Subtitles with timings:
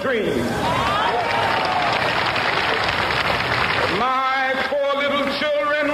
[0.00, 0.44] a dream.
[3.98, 5.86] My poor little children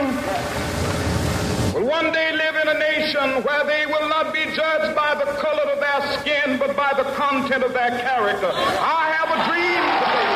[1.75, 5.27] will one day live in a nation where they will not be judged by the
[5.41, 8.51] color of their skin, but by the content of their character.
[8.53, 10.27] I have a dream today.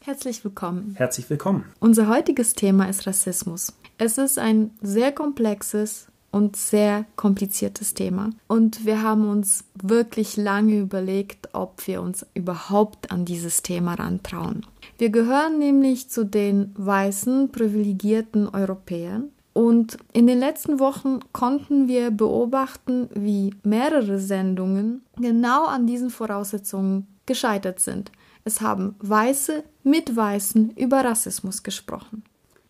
[0.00, 0.94] Herzlich willkommen.
[0.96, 1.64] Herzlich willkommen.
[1.80, 3.72] Unser heutiges Thema ist Rassismus.
[3.98, 8.30] Es ist ein sehr komplexes und sehr kompliziertes Thema.
[8.46, 14.66] Und wir haben uns wirklich lange überlegt, ob wir uns überhaupt an dieses Thema rantrauen.
[14.98, 19.30] Wir gehören nämlich zu den weißen, privilegierten Europäern.
[19.52, 27.08] Und in den letzten Wochen konnten wir beobachten, wie mehrere Sendungen genau an diesen Voraussetzungen
[27.26, 28.12] gescheitert sind.
[28.44, 32.22] Es haben Weiße mit Weißen über Rassismus gesprochen.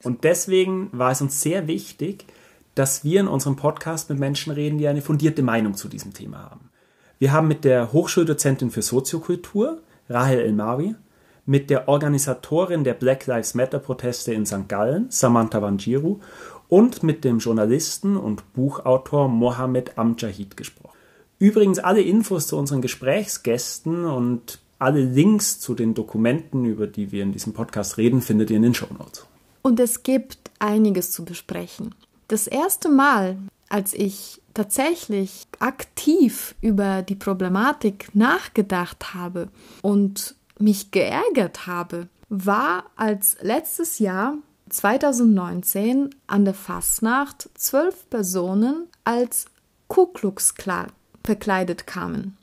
[0.03, 2.25] Und deswegen war es uns sehr wichtig,
[2.79, 6.51] dass wir in unserem Podcast mit Menschen reden, die eine fundierte Meinung zu diesem Thema
[6.51, 6.71] haben.
[7.19, 10.95] Wir haben mit der Hochschuldozentin für Soziokultur, Rahel Elmawi,
[11.45, 14.69] mit der Organisatorin der Black Lives Matter Proteste in St.
[14.69, 16.21] Gallen, Samantha Wanjiru,
[16.69, 20.97] und mit dem Journalisten und Buchautor Mohamed Amjahid gesprochen.
[21.41, 27.25] Übrigens alle Infos zu unseren Gesprächsgästen und alle Links zu den Dokumenten, über die wir
[27.25, 29.27] in diesem Podcast reden, findet ihr in den Show Notes.
[29.63, 31.95] Und es gibt einiges zu besprechen.
[32.29, 33.39] Das erste Mal,
[33.71, 39.49] als ich tatsächlich aktiv über die Problematik nachgedacht habe
[39.81, 44.35] und mich geärgert habe, war als letztes Jahr
[44.69, 49.47] 2019 an der Fastnacht zwölf Personen als
[49.87, 50.93] Ku Klux Klan
[51.25, 52.37] verkleidet kamen.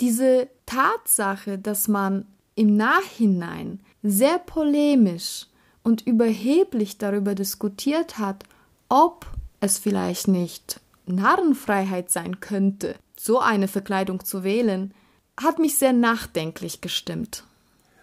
[0.00, 5.46] Diese Tatsache, dass man im Nachhinein sehr polemisch
[5.82, 8.44] und überheblich darüber diskutiert hat,
[8.92, 9.24] ob
[9.60, 14.92] es vielleicht nicht Narrenfreiheit sein könnte, so eine Verkleidung zu wählen,
[15.42, 17.44] hat mich sehr nachdenklich gestimmt.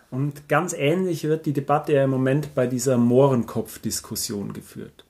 [0.10, 5.06] Und ganz ähnlich wird die Debatte ja im Moment bei dieser Mohrenkopf-Diskussion geführt.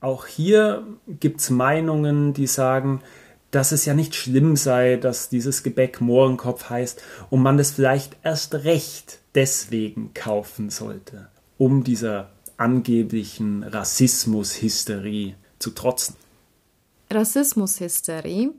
[0.00, 3.00] Auch hier gibt es Meinungen, die sagen,
[3.52, 8.16] dass es ja nicht schlimm sei, dass dieses Gebäck Mohrenkopf heißt und man es vielleicht
[8.24, 16.16] erst recht deswegen kaufen sollte, um dieser angeblichen Rassismushysterie zu trotzen?
[17.10, 18.50] Rassismushysterie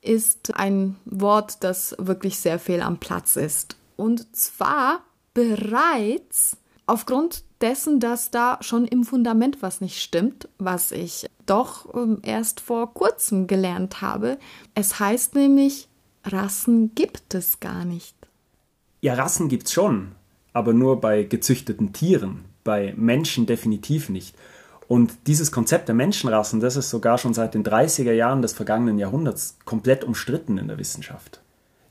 [0.00, 3.76] ist ein Wort, das wirklich sehr viel am Platz ist.
[3.96, 5.02] Und zwar
[5.34, 6.56] bereits
[6.86, 12.60] aufgrund dessen, dass da schon im Fundament was nicht stimmt, was ich doch ähm, erst
[12.60, 14.38] vor kurzem gelernt habe.
[14.74, 15.88] Es heißt nämlich,
[16.24, 18.14] Rassen gibt es gar nicht.
[19.00, 20.12] Ja, Rassen gibt es schon,
[20.52, 24.36] aber nur bei gezüchteten Tieren bei Menschen definitiv nicht.
[24.88, 28.98] Und dieses Konzept der Menschenrassen, das ist sogar schon seit den 30er Jahren des vergangenen
[28.98, 31.40] Jahrhunderts komplett umstritten in der Wissenschaft.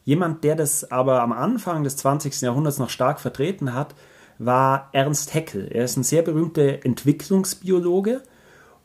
[0.06, 2.42] Jemand, der das aber am Anfang des 20.
[2.42, 3.96] Jahrhunderts noch stark vertreten hat,
[4.38, 5.68] war Ernst Haeckel.
[5.72, 8.22] Er ist ein sehr berühmter Entwicklungsbiologe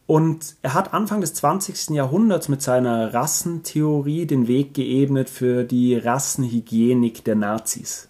[0.06, 1.91] und er hat Anfang des 20.
[1.91, 8.08] Jahrhunderts mit seiner Rassentheorie den Weg geebnet für die Rassenhygienik der Nazis.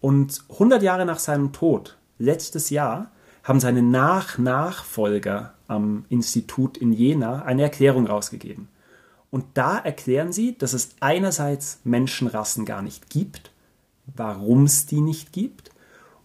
[0.00, 3.10] Und 100 Jahre nach seinem Tod letztes Jahr
[3.42, 8.68] haben seine Nach-Nachfolger am Institut in Jena eine Erklärung rausgegeben.
[9.30, 13.50] Und da erklären sie, dass es einerseits Menschenrassen gar nicht gibt,
[14.16, 15.70] warum es die nicht gibt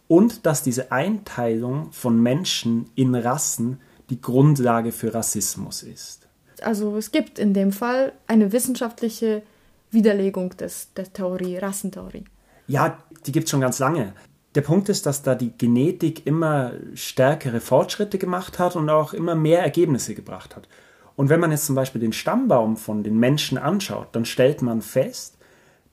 [0.08, 3.80] und dass diese Einteilung von Menschen in Rassen
[4.10, 6.28] die Grundlage für Rassismus ist.
[6.62, 9.44] Also es gibt in dem Fall eine wissenschaftliche
[9.92, 12.26] Widerlegung des, der Theorie, Rassentheorie.
[12.68, 14.14] Ja, die gibt es schon ganz lange.
[14.56, 19.36] Der Punkt ist, dass da die Genetik immer stärkere Fortschritte gemacht hat und auch immer
[19.36, 20.68] mehr Ergebnisse gebracht hat.
[21.16, 24.82] Und wenn man jetzt zum Beispiel den Stammbaum von den Menschen anschaut, dann stellt man
[24.82, 25.38] fest,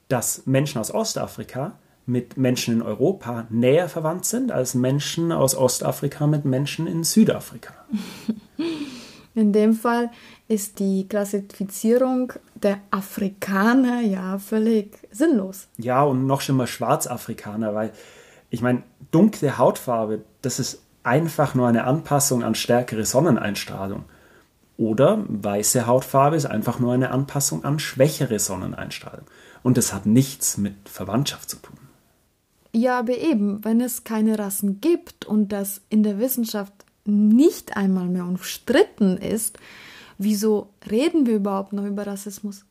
[0.09, 6.27] dass Menschen aus Ostafrika mit Menschen in Europa näher verwandt sind als Menschen aus Ostafrika
[6.27, 7.75] mit Menschen in Südafrika.
[9.37, 10.11] In dem Fall
[10.49, 15.69] ist die Klassifizierung der Afrikaner ja völlig sinnlos.
[15.79, 17.93] Ja, und noch schlimmer Schwarzafrikaner, weil
[18.51, 24.05] ich meine, dunkle Hautfarbe, das ist einfach nur eine Anpassung an stärkere Sonneneinstrahlung.
[24.77, 29.27] Oder weiße Hautfarbe ist einfach nur eine Anpassung an schwächere Sonneneinstrahlung.
[29.63, 31.77] Und das hat nichts mit Verwandtschaft zu tun.
[32.73, 36.73] Ja, aber eben, wenn es keine Rassen gibt und das in der Wissenschaft
[37.05, 39.59] nicht einmal mehr umstritten ist,
[40.19, 42.65] wieso reden wir überhaupt noch über Rassismus?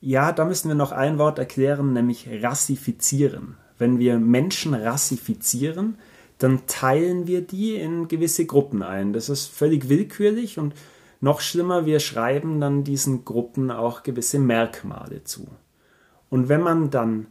[0.00, 3.56] Ja, da müssen wir noch ein Wort erklären, nämlich rassifizieren.
[3.82, 5.98] Wenn wir Menschen rassifizieren,
[6.38, 9.12] dann teilen wir die in gewisse Gruppen ein.
[9.12, 10.72] Das ist völlig willkürlich und
[11.20, 15.48] noch schlimmer, wir schreiben dann diesen Gruppen auch gewisse Merkmale zu.
[16.30, 17.26] Und wenn man dann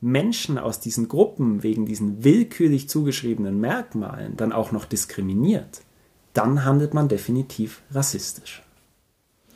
[0.00, 5.80] Menschen aus diesen Gruppen wegen diesen willkürlich zugeschriebenen Merkmalen dann auch noch diskriminiert,
[6.32, 8.62] dann handelt man definitiv rassistisch.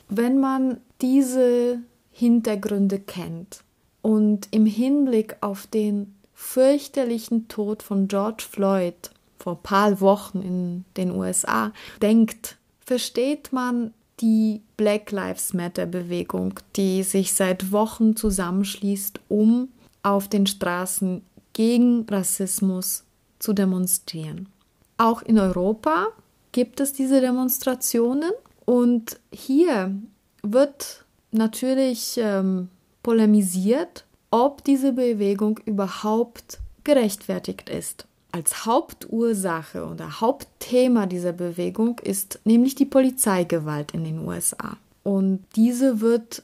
[0.09, 1.79] Wenn man diese
[2.11, 3.63] Hintergründe kennt
[4.01, 11.11] und im Hinblick auf den fürchterlichen Tod von George Floyd vor paar Wochen in den
[11.11, 19.69] USA denkt, versteht man die Black Lives Matter Bewegung, die sich seit Wochen zusammenschließt, um
[20.03, 21.23] auf den Straßen
[21.53, 23.05] gegen Rassismus
[23.39, 24.49] zu demonstrieren.
[24.97, 26.07] Auch in Europa
[26.51, 28.31] gibt es diese Demonstrationen
[28.65, 29.95] und hier
[30.43, 32.69] wird natürlich ähm,
[33.01, 38.07] polemisiert, ob diese Bewegung überhaupt gerechtfertigt ist.
[38.31, 44.77] Als Hauptursache oder Hauptthema dieser Bewegung ist nämlich die Polizeigewalt in den USA.
[45.03, 46.41] Und diese wird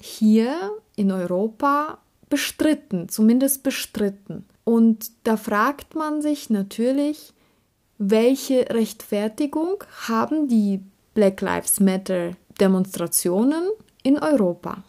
[0.00, 1.98] hier in Europa
[2.30, 4.46] bestritten, zumindest bestritten.
[4.64, 7.34] Und da fragt man sich natürlich,
[7.98, 10.80] welche Rechtfertigung haben die
[11.12, 13.68] Black Lives Matter Demonstrationen
[14.02, 14.82] in Europa?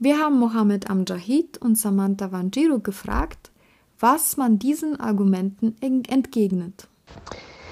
[0.00, 3.50] Wir haben Mohammed Amjahid und Samantha Vanjiro gefragt,
[3.98, 6.86] was man diesen Argumenten entgegnet.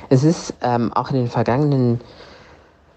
[0.09, 2.01] Es ist ähm, auch in den vergangenen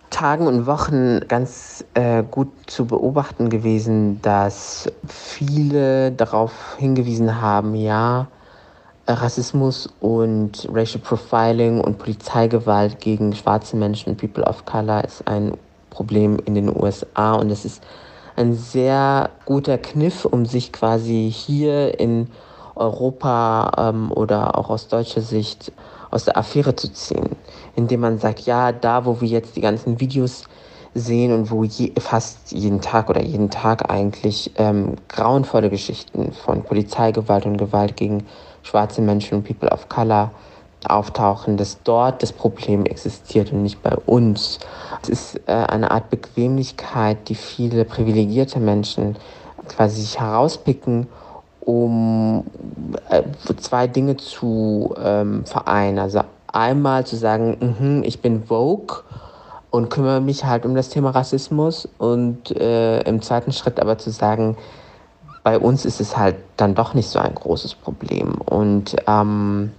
[0.10, 8.26] Tagen und Wochen ganz äh, gut zu beobachten gewesen, dass viele darauf hingewiesen haben, ja,
[9.08, 15.54] Rassismus und Racial Profiling und Polizeigewalt gegen schwarze Menschen, People of Color, ist ein
[15.92, 17.84] Problem in den USA und es ist
[18.40, 22.28] ein sehr guter Kniff, um sich quasi hier in
[22.76, 25.72] Europa ähm, oder auch aus deutscher Sicht
[26.10, 27.36] aus der Affäre zu ziehen,
[27.76, 30.46] indem man sagt, ja, da wo wir jetzt die ganzen Videos
[30.96, 36.64] sehen und wo je, fast jeden Tag oder jeden Tag eigentlich ähm, grauenvolle Geschichten von
[36.64, 38.26] Polizeigewalt und Gewalt gegen
[38.64, 40.32] schwarze Menschen und People of Color
[40.88, 44.60] auftauchen, dass dort das Problem existiert und nicht bei uns.
[45.04, 49.18] Es ist äh, eine Art Bequemlichkeit, die viele privilegierte Menschen
[49.68, 51.08] quasi sich herauspicken
[51.70, 52.46] um
[53.10, 53.22] äh,
[53.58, 56.00] zwei Dinge zu ähm, vereinen.
[56.00, 56.22] Also
[56.52, 59.04] einmal zu sagen, mh, ich bin Vogue
[59.70, 64.10] und kümmere mich halt um das Thema Rassismus und äh, im zweiten Schritt aber zu
[64.10, 64.58] sagen,
[65.44, 68.34] bei uns ist es halt dann doch nicht so ein großes Problem.
[68.42, 69.72] Und ähm,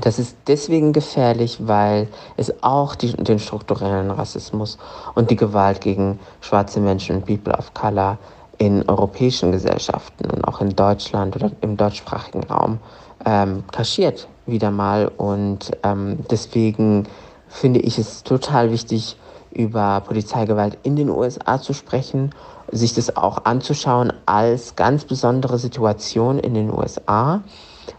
[0.00, 4.78] das ist deswegen gefährlich, weil es auch die, den strukturellen Rassismus
[5.14, 8.18] und die Gewalt gegen schwarze Menschen und People of Color
[8.58, 12.78] in europäischen Gesellschaften und auch in Deutschland oder im deutschsprachigen Raum
[13.24, 15.08] ähm, kaschiert wieder mal.
[15.16, 17.06] Und ähm, deswegen
[17.48, 19.16] finde ich es total wichtig,
[19.50, 22.34] über Polizeigewalt in den USA zu sprechen,
[22.70, 27.40] sich das auch anzuschauen als ganz besondere Situation in den USA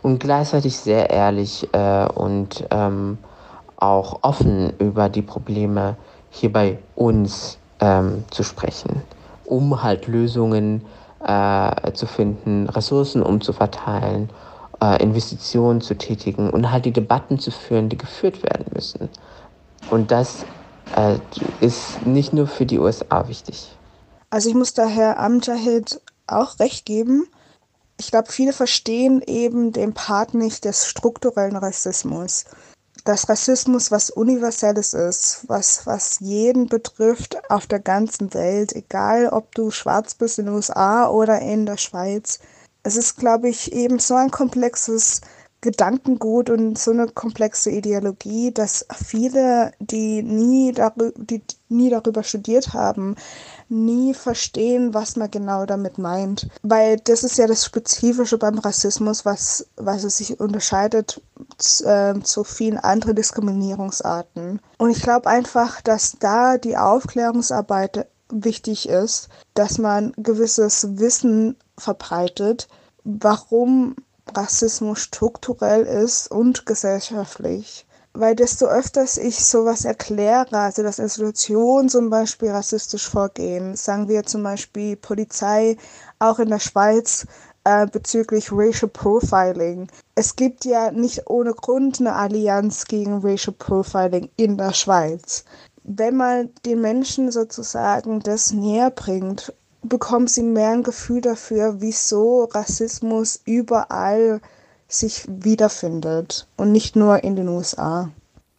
[0.02, 3.18] und gleichzeitig sehr ehrlich äh, und ähm,
[3.78, 5.96] auch offen über die Probleme
[6.30, 9.02] hier bei uns ähm, zu sprechen
[9.50, 10.86] um halt Lösungen
[11.26, 14.30] äh, zu finden, Ressourcen umzuverteilen,
[14.82, 19.10] äh, Investitionen zu tätigen und halt die Debatten zu führen, die geführt werden müssen.
[19.90, 20.46] Und das
[20.96, 21.16] äh,
[21.60, 23.76] ist nicht nur für die USA wichtig.
[24.30, 27.26] Also ich muss daher Amjahid auch recht geben.
[28.00, 32.46] Ich glaube, viele verstehen eben den Part nicht des strukturellen Rassismus
[33.06, 39.56] dass Rassismus was Universelles ist, was, was jeden betrifft auf der ganzen Welt, egal ob
[39.56, 42.40] du schwarz bist in den USA oder in der Schweiz.
[42.84, 45.22] Es ist, glaube ich, eben so ein komplexes
[45.62, 50.74] Gedankengut und so eine komplexe Ideologie, dass viele, die nie,
[51.18, 53.16] die nie darüber studiert haben,
[53.68, 56.48] nie verstehen, was man genau damit meint.
[56.64, 61.22] Weil das ist ja das Spezifische beim Rassismus, was, was es sich unterscheidet
[61.84, 64.62] äh, zu vielen anderen Diskriminierungsarten.
[64.78, 72.68] Und ich glaube einfach, dass da die Aufklärungsarbeit wichtig ist, dass man gewisses Wissen verbreitet,
[73.04, 73.96] warum
[74.36, 77.86] Rassismus strukturell ist und gesellschaftlich.
[78.14, 84.24] Weil desto öfters ich sowas erkläre, also dass Institutionen zum Beispiel rassistisch vorgehen, sagen wir
[84.24, 85.78] zum Beispiel Polizei
[86.18, 87.28] auch in der Schweiz
[87.64, 89.88] äh, bezüglich Racial Profiling.
[90.16, 95.46] Es gibt ja nicht ohne Grund eine Allianz gegen Racial Profiling in der Schweiz.
[95.84, 102.46] Wenn man den Menschen sozusagen das näher bringt, bekommen sie mehr ein Gefühl dafür, wieso
[102.46, 104.42] Rassismus überall
[104.88, 108.12] sich wiederfindet und nicht nur in den USA.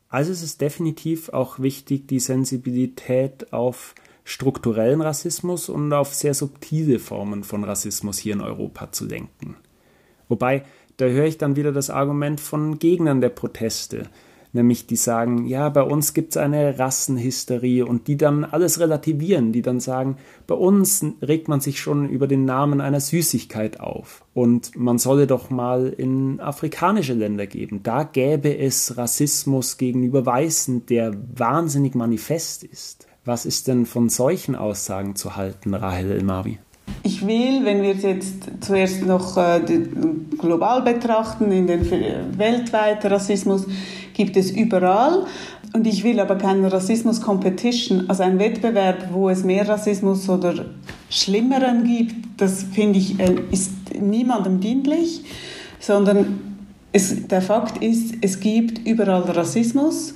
[0.09, 6.99] Also es ist definitiv auch wichtig, die Sensibilität auf strukturellen Rassismus und auf sehr subtile
[6.99, 9.57] Formen von Rassismus hier in Europa zu lenken.
[10.29, 10.65] Wobei,
[10.97, 14.09] da höre ich dann wieder das Argument von Gegnern der Proteste
[14.53, 19.53] nämlich die sagen, ja, bei uns gibt es eine Rassenhysterie und die dann alles relativieren,
[19.53, 20.17] die dann sagen,
[20.47, 25.27] bei uns regt man sich schon über den Namen einer Süßigkeit auf und man solle
[25.27, 27.83] doch mal in afrikanische Länder geben.
[27.83, 33.07] Da gäbe es Rassismus gegenüber Weißen, der wahnsinnig manifest ist.
[33.25, 36.59] Was ist denn von solchen Aussagen zu halten, Rahel Elmawi?
[37.03, 39.61] Ich will, wenn wir es jetzt zuerst noch äh,
[40.39, 41.91] global betrachten, in den
[42.39, 43.67] weltweiten Rassismus,
[44.15, 45.25] gibt es überall.
[45.73, 50.67] Und ich will aber keinen Rassismus-Competition, also einen Wettbewerb, wo es mehr Rassismus oder
[51.09, 52.15] Schlimmeren gibt.
[52.39, 55.23] Das finde ich, äh, ist niemandem dienlich,
[55.79, 56.41] sondern
[56.93, 60.15] es, der Fakt ist, es gibt überall Rassismus.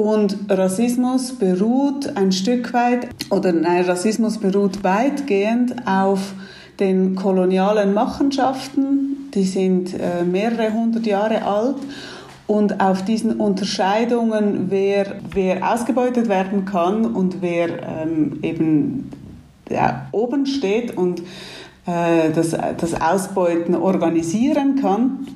[0.00, 6.32] Und Rassismus beruht ein Stück weit, oder nein, Rassismus beruht weitgehend auf
[6.78, 9.28] den kolonialen Machenschaften.
[9.34, 11.76] Die sind äh, mehrere hundert Jahre alt
[12.46, 19.10] und auf diesen Unterscheidungen, wer, wer ausgebeutet werden kann und wer ähm, eben
[19.68, 21.20] ja, oben steht und
[21.84, 25.26] äh, das, das Ausbeuten organisieren kann,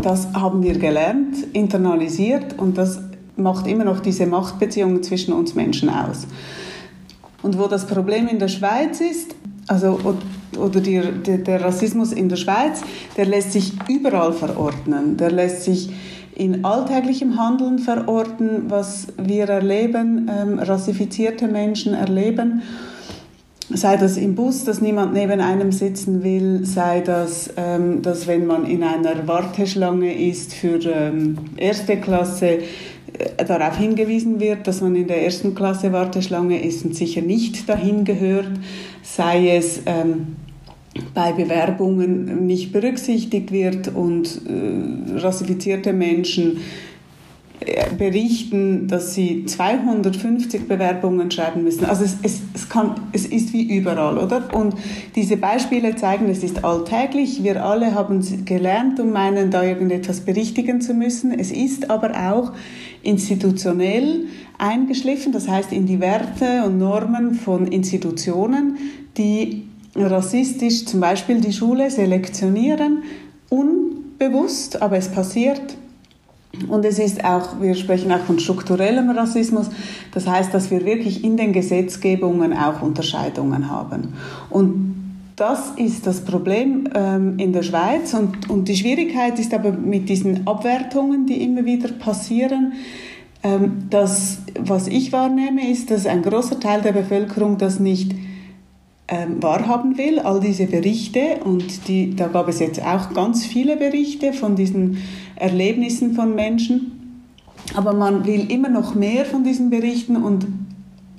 [0.00, 3.00] das haben wir gelernt, internalisiert und das
[3.36, 6.26] macht immer noch diese Machtbeziehungen zwischen uns Menschen aus.
[7.42, 9.34] Und wo das Problem in der Schweiz ist,
[9.66, 9.98] also
[10.56, 12.80] oder die, der Rassismus in der Schweiz,
[13.16, 15.16] der lässt sich überall verordnen.
[15.16, 15.90] Der lässt sich
[16.34, 22.62] in alltäglichem Handeln verorten, was wir erleben, ähm, rassifizierte Menschen erleben.
[23.70, 28.46] Sei das im Bus, dass niemand neben einem sitzen will, sei das, ähm, dass wenn
[28.46, 32.58] man in einer Warteschlange ist für ähm, erste Klasse,
[33.46, 38.04] darauf hingewiesen wird, dass man in der ersten Klasse Warteschlange ist und sicher nicht dahin
[38.04, 38.50] gehört,
[39.02, 40.36] sei es ähm,
[41.12, 46.60] bei Bewerbungen nicht berücksichtigt wird und äh, rassifizierte Menschen äh,
[47.96, 51.84] berichten, dass sie 250 Bewerbungen schreiben müssen.
[51.84, 54.52] Also es, es, es, kann, es ist wie überall, oder?
[54.54, 54.74] Und
[55.14, 57.42] diese Beispiele zeigen, es ist alltäglich.
[57.42, 61.38] Wir alle haben gelernt und meinen, da irgendetwas berichtigen zu müssen.
[61.38, 62.52] Es ist aber auch
[63.02, 64.26] institutionell
[64.58, 68.78] eingeschliffen, das heißt in die Werte und Normen von Institutionen,
[69.16, 73.04] die rassistisch zum Beispiel die Schule selektionieren,
[73.48, 75.76] unbewusst, aber es passiert.
[76.68, 79.70] Und es ist auch, wir sprechen auch von strukturellem Rassismus,
[80.12, 84.14] das heißt, dass wir wirklich in den Gesetzgebungen auch Unterscheidungen haben.
[84.50, 84.94] Und
[85.36, 90.08] das ist das Problem ähm, in der Schweiz und, und die Schwierigkeit ist aber mit
[90.08, 92.74] diesen Abwertungen, die immer wieder passieren,
[93.42, 98.14] ähm, dass, was ich wahrnehme, ist, dass ein großer Teil der Bevölkerung das nicht
[99.08, 101.40] ähm, wahrhaben will, all diese Berichte.
[101.44, 104.98] Und die, da gab es jetzt auch ganz viele Berichte von diesen
[105.36, 107.22] Erlebnissen von Menschen.
[107.74, 110.46] Aber man will immer noch mehr von diesen Berichten und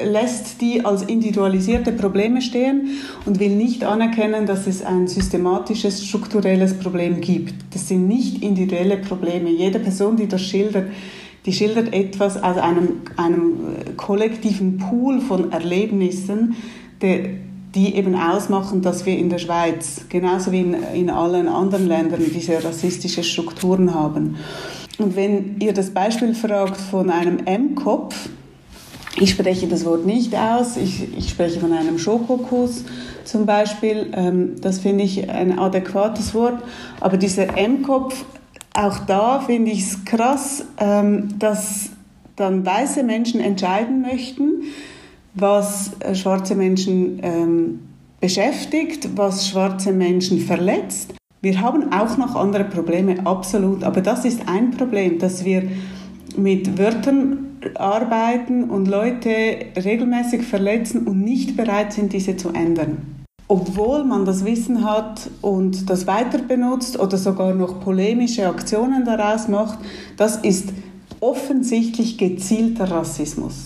[0.01, 2.89] lässt die als individualisierte Probleme stehen
[3.25, 7.53] und will nicht anerkennen, dass es ein systematisches, strukturelles Problem gibt.
[7.74, 9.50] Das sind nicht individuelle Probleme.
[9.50, 10.89] Jede Person, die das schildert,
[11.45, 13.53] die schildert etwas aus einem, einem
[13.95, 16.55] kollektiven Pool von Erlebnissen,
[17.01, 17.29] der,
[17.75, 22.22] die eben ausmachen, dass wir in der Schweiz, genauso wie in, in allen anderen Ländern,
[22.34, 24.38] diese rassistische Strukturen haben.
[24.98, 28.29] Und wenn ihr das Beispiel fragt von einem M-Kopf,
[29.17, 32.86] ich spreche das Wort nicht aus, ich, ich spreche von einem Schokokuss
[33.24, 36.62] zum Beispiel, ähm, das finde ich ein adäquates Wort,
[37.00, 38.25] aber dieser M-Kopf,
[38.74, 41.89] auch da finde ich es krass, ähm, dass
[42.36, 44.63] dann weiße Menschen entscheiden möchten,
[45.36, 47.80] was äh, schwarze Menschen ähm,
[48.20, 51.13] beschäftigt, was schwarze Menschen verletzt.
[51.42, 55.63] Wir haben auch noch andere Probleme, absolut, aber das ist ein Problem, dass wir
[56.36, 59.30] mit Wörtern arbeiten und Leute
[59.75, 63.25] regelmäßig verletzen und nicht bereit sind, diese zu ändern.
[63.48, 69.48] Obwohl man das Wissen hat und das weiter benutzt oder sogar noch polemische Aktionen daraus
[69.48, 69.80] macht,
[70.18, 70.74] das ist
[71.20, 73.65] offensichtlich gezielter Rassismus.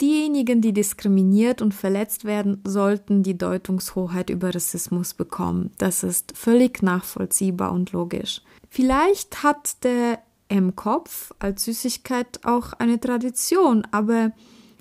[0.00, 5.70] Diejenigen, die diskriminiert und verletzt werden, sollten die Deutungshoheit über Rassismus bekommen.
[5.78, 8.42] Das ist völlig nachvollziehbar und logisch.
[8.68, 14.32] Vielleicht hat der M-Kopf als Süßigkeit auch eine Tradition, aber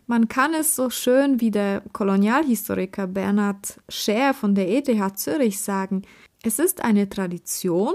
[0.07, 6.01] man kann es so schön wie der Kolonialhistoriker Bernhard Scher von der ETH Zürich sagen,
[6.41, 7.93] es ist eine Tradition,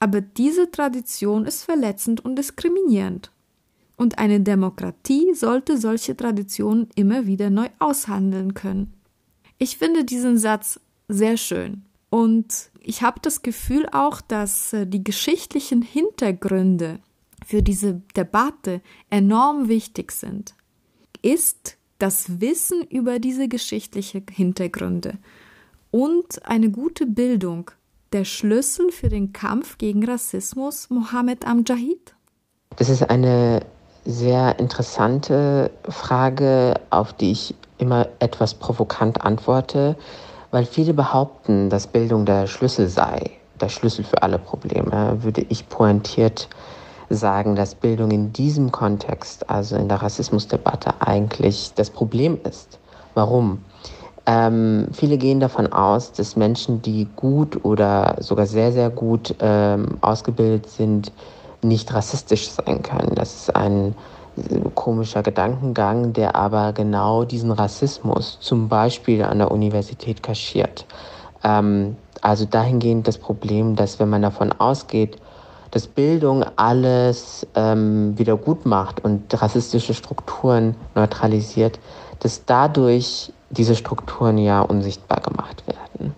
[0.00, 3.30] aber diese Tradition ist verletzend und diskriminierend.
[3.98, 8.94] Und eine Demokratie sollte solche Traditionen immer wieder neu aushandeln können.
[9.58, 11.82] Ich finde diesen Satz sehr schön.
[12.08, 17.00] Und ich habe das Gefühl auch, dass äh, die geschichtlichen Hintergründe
[17.44, 20.54] für diese Debatte enorm wichtig sind.
[21.20, 25.18] Ist das Wissen über diese geschichtlichen Hintergründe
[25.90, 27.72] und eine gute Bildung
[28.12, 32.14] der Schlüssel für den Kampf gegen Rassismus Mohammed Amjahid?
[32.76, 33.66] Das ist eine
[34.08, 39.96] sehr interessante Frage, auf die ich immer etwas provokant antworte,
[40.50, 45.68] weil viele behaupten, dass Bildung der Schlüssel sei, der Schlüssel für alle Probleme, würde ich
[45.68, 46.48] pointiert
[47.10, 52.78] sagen, dass Bildung in diesem Kontext, also in der Rassismusdebatte, eigentlich das Problem ist.
[53.14, 53.62] Warum?
[54.24, 59.98] Ähm, viele gehen davon aus, dass Menschen, die gut oder sogar sehr, sehr gut ähm,
[60.00, 61.12] ausgebildet sind,
[61.62, 63.14] nicht rassistisch sein können.
[63.14, 63.94] Das ist ein
[64.74, 70.86] komischer Gedankengang, der aber genau diesen Rassismus zum Beispiel an der Universität kaschiert.
[71.42, 75.18] Ähm, also dahingehend das Problem, dass wenn man davon ausgeht,
[75.70, 81.78] dass Bildung alles ähm, wieder gut macht und rassistische Strukturen neutralisiert,
[82.20, 86.14] dass dadurch diese Strukturen ja unsichtbar gemacht werden.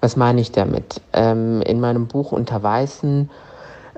[0.00, 1.00] Was meine ich damit?
[1.12, 3.28] Ähm, in meinem Buch Unter Weißen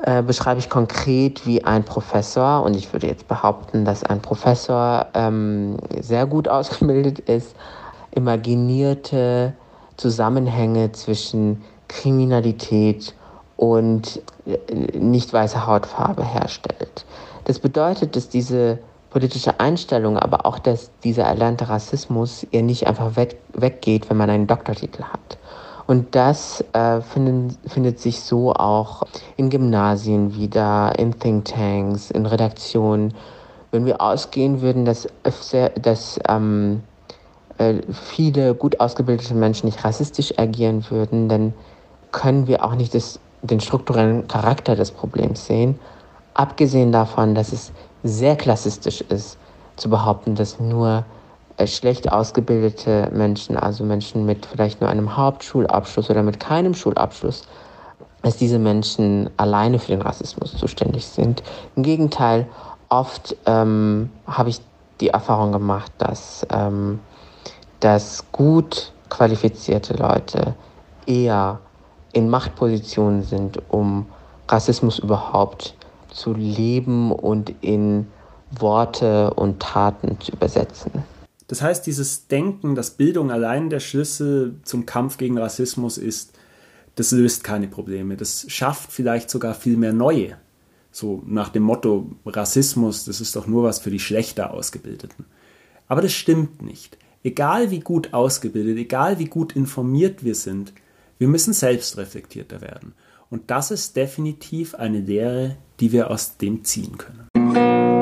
[0.02, 5.06] äh, beschreibe ich konkret, wie ein Professor, und ich würde jetzt behaupten, dass ein Professor
[5.14, 7.54] ähm, sehr gut ausgebildet ist,
[8.12, 9.52] imaginierte
[9.96, 13.14] Zusammenhänge zwischen Kriminalität
[13.56, 17.04] und äh, nicht weißer Hautfarbe herstellt.
[17.44, 18.78] Das bedeutet, dass diese
[19.10, 24.30] politische Einstellung, aber auch dass dieser erlernte Rassismus ihr nicht einfach weg, weggeht, wenn man
[24.30, 25.36] einen Doktortitel hat.
[25.90, 29.02] Und das äh, finden, findet sich so auch
[29.36, 33.12] in Gymnasien wieder, in Thinktanks, in Redaktionen.
[33.72, 35.08] Wenn wir ausgehen würden, dass,
[35.82, 36.84] dass ähm,
[37.58, 41.54] äh, viele gut ausgebildete Menschen nicht rassistisch agieren würden, dann
[42.12, 45.76] können wir auch nicht das, den strukturellen Charakter des Problems sehen.
[46.34, 47.72] Abgesehen davon, dass es
[48.04, 49.38] sehr klassistisch ist,
[49.74, 51.04] zu behaupten, dass nur
[51.66, 57.42] schlecht ausgebildete Menschen, also Menschen mit vielleicht nur einem Hauptschulabschluss oder mit keinem Schulabschluss,
[58.22, 61.42] dass diese Menschen alleine für den Rassismus zuständig sind.
[61.76, 62.46] Im Gegenteil,
[62.88, 64.60] oft ähm, habe ich
[65.00, 67.00] die Erfahrung gemacht, dass, ähm,
[67.80, 70.54] dass gut qualifizierte Leute
[71.06, 71.58] eher
[72.12, 74.06] in Machtpositionen sind, um
[74.48, 75.74] Rassismus überhaupt
[76.12, 78.06] zu leben und in
[78.50, 81.04] Worte und Taten zu übersetzen.
[81.50, 86.38] Das heißt, dieses Denken, dass Bildung allein der Schlüssel zum Kampf gegen Rassismus ist,
[86.94, 88.16] das löst keine Probleme.
[88.16, 90.36] Das schafft vielleicht sogar viel mehr neue.
[90.92, 95.24] So nach dem Motto, Rassismus, das ist doch nur was für die schlechter Ausgebildeten.
[95.88, 96.96] Aber das stimmt nicht.
[97.24, 100.72] Egal wie gut ausgebildet, egal wie gut informiert wir sind,
[101.18, 102.92] wir müssen selbstreflektierter werden.
[103.28, 107.99] Und das ist definitiv eine Lehre, die wir aus dem ziehen können.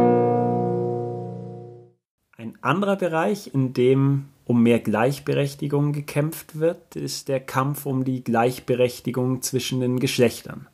[2.41, 8.23] Ein anderer Bereich, in dem um mehr Gleichberechtigung gekämpft wird, ist der Kampf um die
[8.23, 10.69] Gleichberechtigung zwischen den Geschlechtern.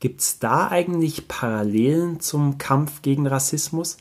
[0.00, 3.96] Gibt es da eigentlich Parallelen zum Kampf gegen Rassismus?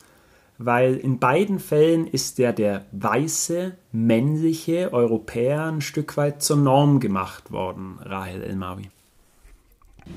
[0.58, 7.00] Weil in beiden Fällen ist der der weiße, männliche Europäer ein Stück weit zur Norm
[7.00, 8.90] gemacht worden, Rahel Elmawi.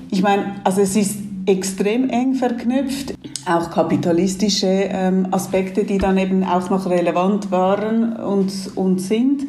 [0.09, 1.19] Ich meine, also es ist
[1.51, 3.13] extrem eng verknüpft,
[3.45, 9.43] auch kapitalistische ähm, Aspekte, die dann eben auch noch relevant waren und, und sind,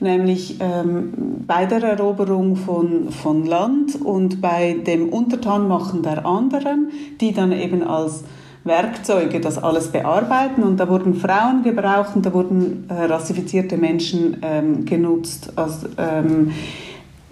[0.00, 1.12] nämlich ähm,
[1.46, 7.82] bei der Eroberung von, von Land und bei dem Untertanmachen der anderen, die dann eben
[7.82, 8.24] als
[8.64, 14.38] Werkzeuge das alles bearbeiten und da wurden Frauen gebraucht und da wurden äh, rassifizierte Menschen
[14.40, 15.52] ähm, genutzt.
[15.56, 15.88] Also,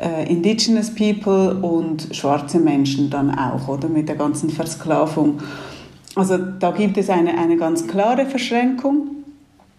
[0.03, 5.39] äh, Indigenous People und schwarze Menschen dann auch, oder mit der ganzen Versklavung.
[6.15, 9.25] Also da gibt es eine, eine ganz klare Verschränkung,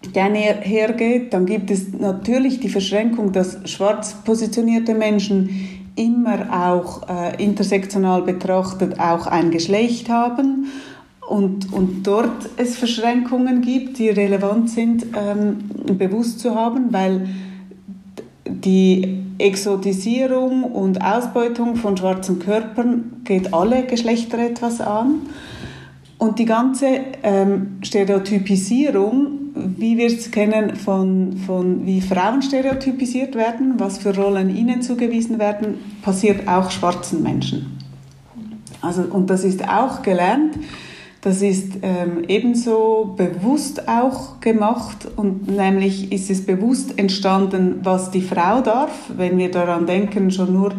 [0.04, 1.32] die hergeht.
[1.32, 5.50] Dann gibt es natürlich die Verschränkung, dass schwarz positionierte Menschen
[5.96, 10.66] immer auch äh, intersektional betrachtet auch ein Geschlecht haben
[11.28, 15.58] und, und dort es Verschränkungen gibt, die relevant sind, ähm,
[15.96, 17.28] bewusst zu haben, weil
[18.46, 25.22] die Exotisierung und Ausbeutung von schwarzen Körpern geht alle Geschlechter etwas an.
[26.18, 26.86] Und die ganze
[27.22, 34.54] ähm, Stereotypisierung, wie wir es kennen von, von wie Frauen stereotypisiert werden, was für Rollen
[34.54, 37.78] ihnen zugewiesen werden, passiert auch schwarzen Menschen.
[38.80, 40.54] Also, und das ist auch gelernt
[41.24, 48.20] Das ist ähm, ebenso bewusst auch gemacht und nämlich ist es bewusst entstanden, was die
[48.20, 50.74] Frau darf, wenn wir daran denken, schon nur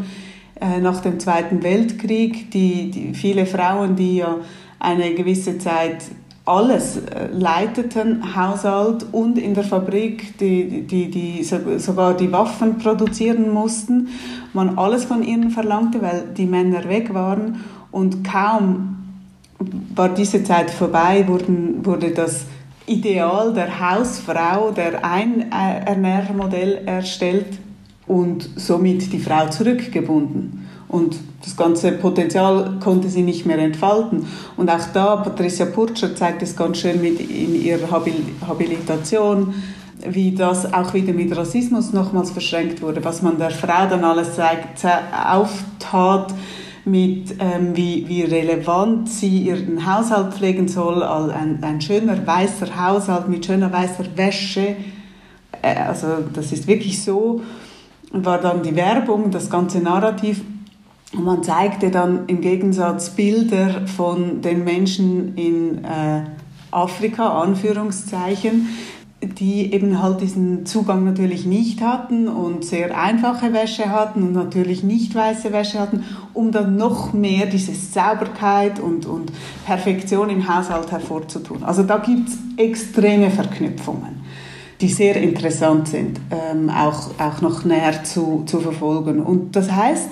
[0.61, 4.35] äh, nach dem Zweiten Weltkrieg, die, die viele Frauen, die ja
[4.77, 6.03] eine gewisse Zeit
[6.45, 13.51] alles äh, leiteten, Haushalt und in der Fabrik, die, die, die sogar die Waffen produzieren
[13.51, 14.09] mussten,
[14.53, 19.04] man alles von ihnen verlangte, weil die Männer weg waren und kaum
[19.95, 22.45] war diese Zeit vorbei, wurden, wurde das
[22.85, 27.57] Ideal der Hausfrau, der Einernährmodell erstellt
[28.07, 30.67] und somit die Frau zurückgebunden.
[30.87, 34.27] Und das ganze Potenzial konnte sie nicht mehr entfalten.
[34.55, 37.89] Und auch da, Patricia Purcher zeigt es ganz schön mit in ihrer
[38.47, 39.53] Habilitation,
[40.07, 44.35] wie das auch wieder mit Rassismus nochmals verschränkt wurde, was man der Frau dann alles
[44.35, 46.33] zeigt, auftat,
[46.85, 53.27] mit ähm, wie, wie relevant sie ihren Haushalt pflegen soll, ein, ein schöner weißer Haushalt
[53.27, 54.75] mit schöner weißer Wäsche.
[55.61, 57.41] Äh, also das ist wirklich so.
[58.11, 60.41] War dann die Werbung, das ganze Narrativ
[61.13, 66.23] und man zeigte dann im Gegensatz Bilder von den Menschen in äh,
[66.71, 68.67] Afrika, Anführungszeichen,
[69.33, 74.83] die eben halt diesen Zugang natürlich nicht hatten und sehr einfache Wäsche hatten und natürlich
[74.83, 79.31] nicht weiße Wäsche hatten, um dann noch mehr diese Sauberkeit und, und
[79.65, 81.63] Perfektion im Haushalt hervorzutun.
[81.63, 84.21] Also da gibt es extreme Verknüpfungen,
[84.81, 89.21] die sehr interessant sind, ähm, auch, auch noch näher zu, zu verfolgen.
[89.21, 90.09] Und das heißt,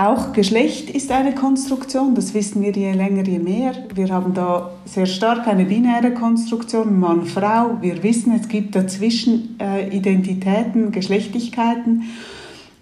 [0.00, 3.74] auch Geschlecht ist eine Konstruktion, das wissen wir je länger, je mehr.
[3.94, 7.76] Wir haben da sehr stark eine binäre Konstruktion, Mann, Frau.
[7.82, 12.04] Wir wissen, es gibt dazwischen äh, Identitäten, Geschlechtlichkeiten.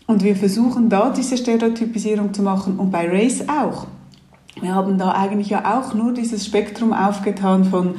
[0.07, 3.89] Und wir versuchen da diese Stereotypisierung zu machen und bei Race auch.
[4.61, 7.97] Wir haben da eigentlich ja auch nur dieses Spektrum aufgetan von,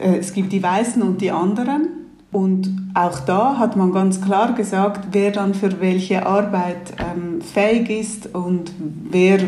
[0.00, 2.03] äh, es gibt die Weißen und die anderen
[2.34, 7.88] und auch da hat man ganz klar gesagt, wer dann für welche Arbeit ähm, fähig
[7.88, 8.72] ist und
[9.08, 9.38] wer,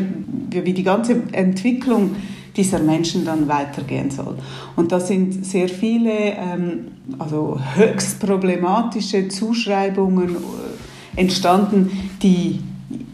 [0.51, 2.15] wie die ganze Entwicklung
[2.57, 4.37] dieser Menschen dann weitergehen soll.
[4.77, 11.91] Und da sind sehr viele ähm, also höchst problematische Zuschreibungen äh, entstanden,
[12.23, 12.61] die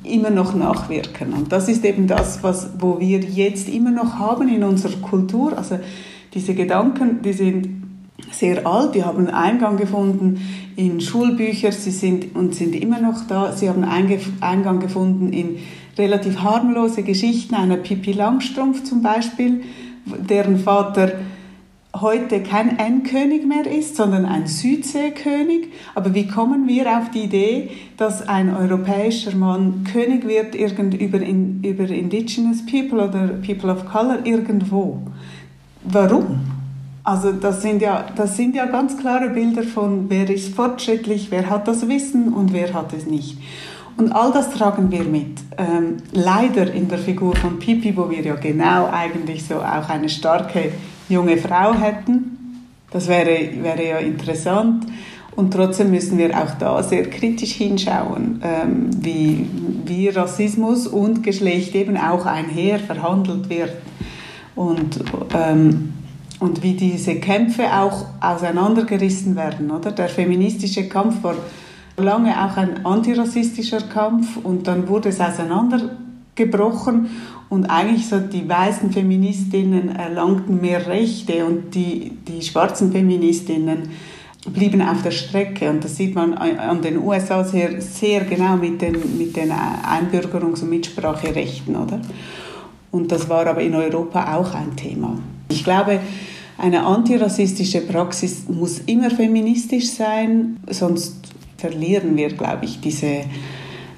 [0.05, 1.33] immer noch nachwirken.
[1.33, 5.57] Und das ist eben das, was, wo wir jetzt immer noch haben in unserer Kultur.
[5.57, 5.79] Also
[6.35, 7.82] diese Gedanken, die sind
[8.31, 10.41] sehr alt, die haben Eingang gefunden
[10.77, 13.53] in Schulbücher, sie sind und sind immer noch da.
[13.53, 15.59] Sie haben Eingang gefunden in
[15.99, 19.63] relativ harmlose Geschichten einer Pippi Langstrumpf zum Beispiel,
[20.07, 21.13] deren Vater
[22.01, 25.69] heute kein Endkönig mehr ist, sondern ein Südseekönig.
[25.95, 31.21] Aber wie kommen wir auf die Idee, dass ein europäischer Mann König wird irgend über,
[31.21, 35.03] in, über Indigenous People oder People of Color irgendwo?
[35.85, 36.62] Warum?
[37.05, 41.51] Also das sind, ja, das sind ja ganz klare Bilder von, wer ist fortschrittlich, wer
[41.51, 43.39] hat das Wissen und wer hat es nicht.
[43.97, 45.39] Und all das tragen wir mit.
[45.59, 50.09] Ähm, leider in der Figur von Pipi, wo wir ja genau eigentlich so auch eine
[50.09, 50.73] starke
[51.09, 52.67] junge Frau hätten.
[52.91, 54.87] Das wäre, wäre ja interessant.
[55.35, 59.47] Und trotzdem müssen wir auch da sehr kritisch hinschauen, ähm, wie,
[59.87, 63.73] wie Rassismus und Geschlecht eben auch einher verhandelt wird.
[64.55, 65.01] Und
[65.35, 65.95] ähm,
[66.43, 69.71] und wie diese Kämpfe auch auseinandergerissen werden.
[69.71, 69.93] Oder?
[69.93, 71.37] Der feministische Kampf war
[71.97, 77.11] lange auch ein antirassistischer Kampf und dann wurde es auseinandergebrochen
[77.49, 83.91] und eigentlich so die weißen Feministinnen erlangten mehr Rechte und die, die schwarzen Feministinnen
[84.53, 88.83] blieben auf der Strecke und das sieht man an den USA sehr, sehr genau mit
[88.83, 92.01] den, mit den Einbürgerungs- und Mitspracherechten, oder?
[92.91, 95.17] Und das war aber in Europa auch ein Thema.
[95.49, 96.01] Ich glaube,
[96.63, 101.17] eine antirassistische Praxis muss immer feministisch sein, sonst
[101.57, 103.25] verlieren wir, glaube ich, diese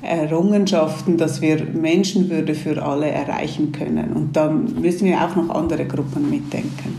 [0.00, 4.14] Errungenschaften, dass wir Menschenwürde für alle erreichen können.
[4.14, 6.96] Und da müssen wir auch noch andere Gruppen mitdenken.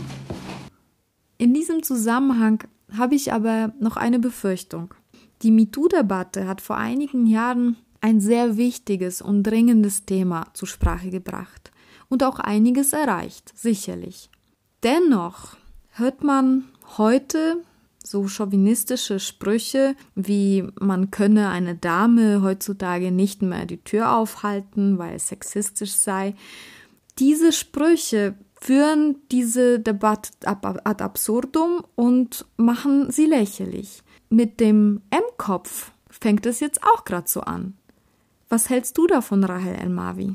[1.36, 2.62] In diesem Zusammenhang
[2.96, 4.94] habe ich aber noch eine Befürchtung.
[5.42, 11.72] Die MeToo-Debatte hat vor einigen Jahren ein sehr wichtiges und dringendes Thema zur Sprache gebracht
[12.08, 14.30] und auch einiges erreicht, sicherlich.
[14.82, 15.56] Dennoch
[15.90, 16.64] hört man
[16.98, 17.62] heute
[18.02, 25.16] so chauvinistische Sprüche wie man könne eine Dame heutzutage nicht mehr die Tür aufhalten, weil
[25.16, 26.34] es sexistisch sei.
[27.18, 34.02] Diese Sprüche führen diese Debatte ad absurdum und machen sie lächerlich.
[34.28, 37.74] Mit dem M-Kopf fängt es jetzt auch gerade so an.
[38.48, 40.34] Was hältst du davon, Rahel El-Mavi?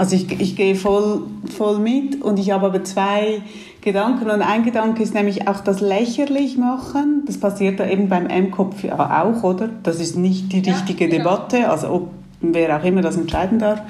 [0.00, 3.42] Also ich, ich gehe voll, voll mit und ich habe aber zwei
[3.82, 4.30] Gedanken.
[4.30, 7.24] Und ein Gedanke ist nämlich auch das lächerlich machen.
[7.26, 9.68] Das passiert da eben beim M-Kopf ja auch, oder?
[9.82, 11.24] Das ist nicht die richtige ja, genau.
[11.24, 12.10] Debatte, also ob
[12.40, 13.82] wer auch immer das entscheiden darf.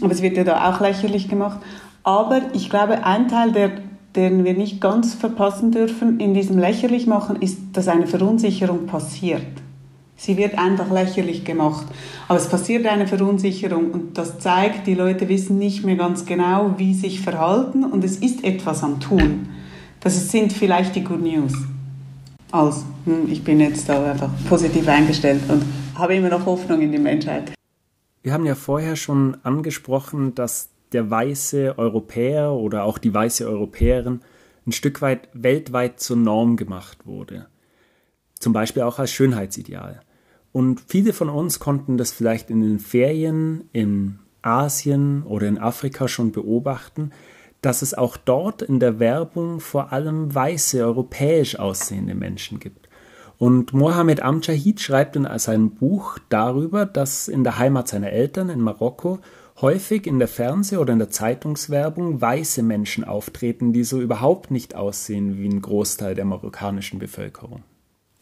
[0.00, 1.60] Aber es wird ja da auch lächerlich gemacht.
[2.02, 3.70] Aber ich glaube, ein Teil, der,
[4.16, 9.46] den wir nicht ganz verpassen dürfen in diesem lächerlich machen, ist, dass eine Verunsicherung passiert.
[10.20, 11.86] Sie wird einfach lächerlich gemacht.
[12.26, 16.74] Aber es passiert eine Verunsicherung und das zeigt, die Leute wissen nicht mehr ganz genau,
[16.76, 19.48] wie sich verhalten und es ist etwas am Tun.
[20.00, 21.52] Das sind vielleicht die Good News.
[22.50, 22.84] Also,
[23.28, 27.52] ich bin jetzt da einfach positiv eingestellt und habe immer noch Hoffnung in die Menschheit.
[28.22, 34.20] Wir haben ja vorher schon angesprochen, dass der weiße Europäer oder auch die weiße Europäerin
[34.66, 37.46] ein Stück weit weltweit zur Norm gemacht wurde.
[38.40, 40.00] Zum Beispiel auch als Schönheitsideal.
[40.58, 46.08] Und viele von uns konnten das vielleicht in den Ferien in Asien oder in Afrika
[46.08, 47.12] schon beobachten,
[47.60, 52.88] dass es auch dort in der Werbung vor allem weiße, europäisch aussehende Menschen gibt.
[53.38, 58.60] Und Mohammed Amjahid schreibt in seinem Buch darüber, dass in der Heimat seiner Eltern in
[58.60, 59.20] Marokko
[59.60, 64.74] häufig in der Fernseh- oder in der Zeitungswerbung weiße Menschen auftreten, die so überhaupt nicht
[64.74, 67.62] aussehen wie ein Großteil der marokkanischen Bevölkerung.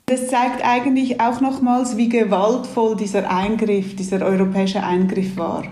[0.08, 5.64] Das zeigt eigentlich auch nochmals, wie gewaltvoll dieser Eingriff, dieser europäische Eingriff war.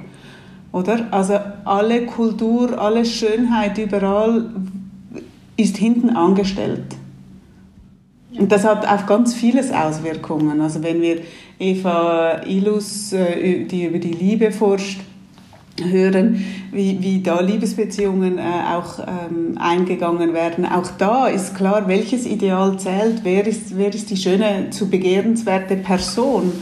[0.72, 1.06] Oder?
[1.12, 4.50] Also alle Kultur, alle Schönheit überall
[5.56, 6.96] ist hinten angestellt.
[8.36, 10.60] Und das hat auf ganz vieles Auswirkungen.
[10.60, 11.20] Also wenn wir
[11.60, 14.98] Eva Ilus, äh, die über die Liebe forscht,
[15.82, 18.42] hören, wie, wie da Liebesbeziehungen äh,
[18.74, 20.66] auch ähm, eingegangen werden.
[20.66, 25.76] Auch da ist klar, welches Ideal zählt, wer ist, wer ist die schöne, zu begehrenswerte
[25.76, 26.52] Person.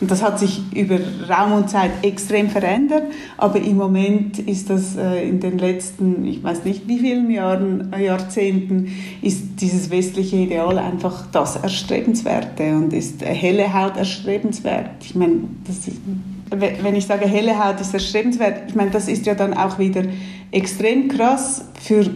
[0.00, 3.02] Und das hat sich über Raum und Zeit extrem verändert,
[3.36, 7.92] aber im Moment ist das äh, in den letzten, ich weiß nicht wie vielen Jahren,
[7.92, 8.88] äh, Jahrzehnten,
[9.20, 14.90] ist dieses westliche Ideal einfach das Erstrebenswerte und ist helle Haut erstrebenswert.
[15.02, 15.98] Ich meine, das ist,
[16.50, 20.02] wenn ich sage helle Haut ist erstrebenswert, ich meine, das ist ja dann auch wieder
[20.50, 22.10] extrem krass für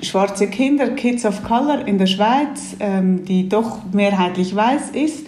[0.00, 5.26] schwarze Kinder, Kids of Color in der Schweiz, ähm, die doch mehrheitlich weiß ist,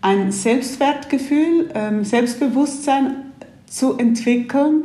[0.00, 3.16] ein Selbstwertgefühl, ähm, Selbstbewusstsein
[3.66, 4.84] zu entwickeln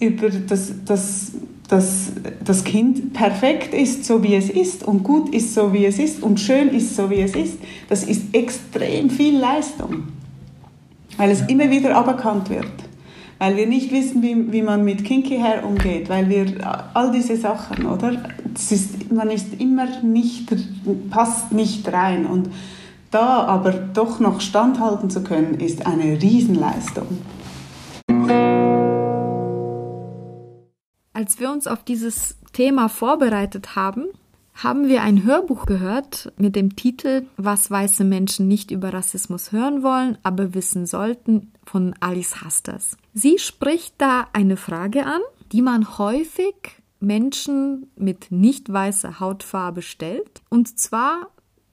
[0.00, 1.32] über das, das,
[1.68, 2.12] das,
[2.44, 6.22] das Kind perfekt ist, so wie es ist und gut ist, so wie es ist
[6.22, 7.58] und schön ist, so wie es ist.
[7.88, 10.04] Das ist extrem viel Leistung
[11.18, 12.66] weil es immer wieder aberkannt wird.
[13.38, 16.46] Weil wir nicht wissen, wie, wie man mit Kinky Hair umgeht, weil wir
[16.94, 18.12] all diese Sachen, oder?
[18.54, 20.48] Ist, man ist immer nicht,
[21.10, 22.26] passt nicht rein.
[22.26, 22.50] Und
[23.10, 27.06] da aber doch noch standhalten zu können, ist eine Riesenleistung.
[31.12, 34.06] Als wir uns auf dieses Thema vorbereitet haben,
[34.62, 39.84] haben wir ein Hörbuch gehört mit dem Titel Was weiße Menschen nicht über Rassismus hören
[39.84, 42.96] wollen, aber wissen sollten von Alice Hasters.
[43.14, 45.20] Sie spricht da eine Frage an,
[45.52, 46.54] die man häufig
[46.98, 51.28] Menschen mit nicht weißer Hautfarbe stellt, und zwar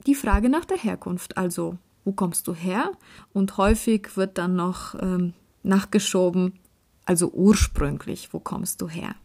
[0.06, 2.92] die Frage nach der Herkunft, also wo kommst du her?
[3.34, 6.60] Und häufig wird dann noch ähm, nachgeschoben,
[7.04, 9.16] also ursprünglich, wo kommst du her?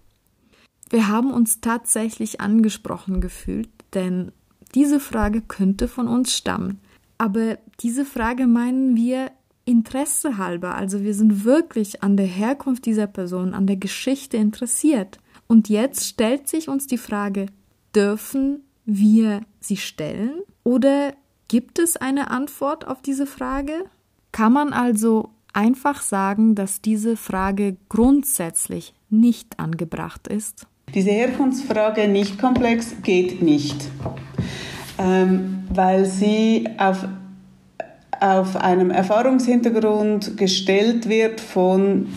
[0.91, 4.33] Wir haben uns tatsächlich angesprochen gefühlt, denn
[4.75, 6.81] diese Frage könnte von uns stammen.
[7.17, 9.31] Aber diese Frage meinen wir
[9.65, 15.19] Interesse halber, also wir sind wirklich an der Herkunft dieser Person, an der Geschichte interessiert.
[15.47, 17.47] Und jetzt stellt sich uns die Frage,
[17.95, 21.15] dürfen wir sie stellen oder
[21.47, 23.85] gibt es eine Antwort auf diese Frage?
[24.33, 30.67] Kann man also einfach sagen, dass diese Frage grundsätzlich nicht angebracht ist?
[30.95, 33.77] Diese Herkunftsfrage nicht komplex geht nicht,
[34.99, 37.07] ähm, weil sie auf,
[38.19, 42.09] auf einem Erfahrungshintergrund gestellt wird von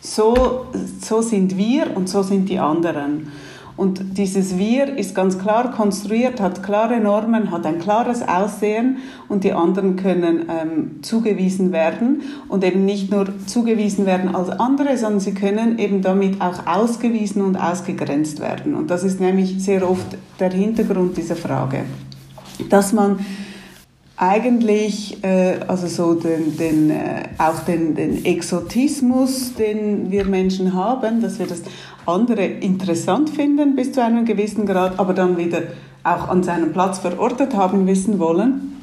[0.00, 0.66] so,
[1.00, 3.32] so sind wir und so sind die anderen.
[3.76, 9.44] Und dieses Wir ist ganz klar konstruiert, hat klare Normen, hat ein klares Aussehen und
[9.44, 15.20] die anderen können ähm, zugewiesen werden und eben nicht nur zugewiesen werden als andere, sondern
[15.20, 18.74] sie können eben damit auch ausgewiesen und ausgegrenzt werden.
[18.74, 21.84] Und das ist nämlich sehr oft der Hintergrund dieser Frage,
[22.68, 23.20] dass man
[24.16, 31.20] eigentlich äh, also so den, den, äh, auch den, den Exotismus, den wir Menschen haben,
[31.22, 31.62] dass wir das
[32.06, 35.62] andere interessant finden bis zu einem gewissen Grad, aber dann wieder
[36.04, 38.80] auch an seinem Platz verortet haben wissen wollen,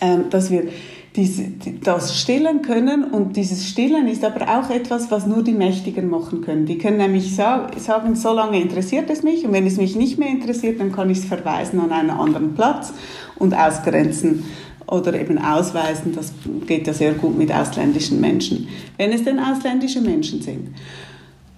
[0.00, 0.68] ähm, dass wir
[1.16, 1.44] diese,
[1.82, 3.04] das stillen können.
[3.04, 6.66] Und dieses Stillen ist aber auch etwas, was nur die Mächtigen machen können.
[6.66, 9.44] Die können nämlich sagen, so lange interessiert es mich.
[9.44, 12.54] Und wenn es mich nicht mehr interessiert, dann kann ich es verweisen an einen anderen
[12.54, 12.92] Platz
[13.42, 14.44] und ausgrenzen
[14.86, 16.14] oder eben ausweisen.
[16.14, 16.32] Das
[16.66, 20.68] geht ja sehr gut mit ausländischen Menschen, wenn es denn ausländische Menschen sind.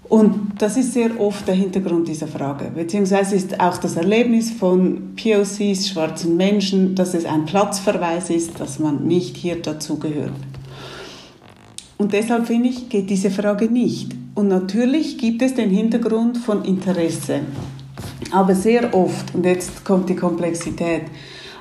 [0.09, 5.15] Und das ist sehr oft der Hintergrund dieser Frage, beziehungsweise ist auch das Erlebnis von
[5.17, 10.33] POCs, schwarzen Menschen, dass es ein Platzverweis ist, dass man nicht hier dazugehört.
[11.97, 14.15] Und deshalb finde ich, geht diese Frage nicht.
[14.35, 17.41] Und natürlich gibt es den Hintergrund von Interesse.
[18.31, 21.03] Aber sehr oft, und jetzt kommt die Komplexität,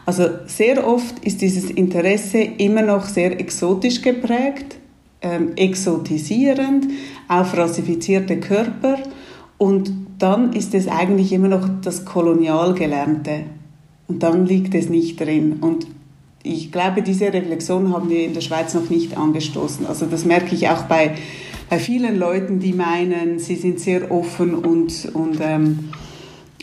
[0.06, 4.78] also sehr oft ist dieses Interesse immer noch sehr exotisch geprägt,
[5.22, 6.88] ähm, exotisierend,
[7.28, 8.98] auf rassifizierte Körper.
[9.58, 13.44] Und dann ist es eigentlich immer noch das kolonial Gelernte
[14.08, 15.58] und dann liegt es nicht drin.
[15.62, 15.88] Und
[16.44, 19.86] ich glaube, diese Reflexion haben wir in der Schweiz noch nicht angestoßen.
[19.86, 21.16] Also das merke ich auch bei,
[21.70, 25.90] bei vielen Leuten, die meinen, sie sind sehr offen und, und, ähm,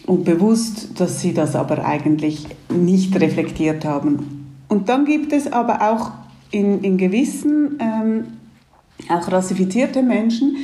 [0.07, 4.47] und bewusst, dass sie das aber eigentlich nicht reflektiert haben.
[4.69, 6.13] Und dann gibt es aber auch
[6.51, 8.25] in, in gewissen ähm,
[9.09, 10.57] auch rassifizierte Menschen,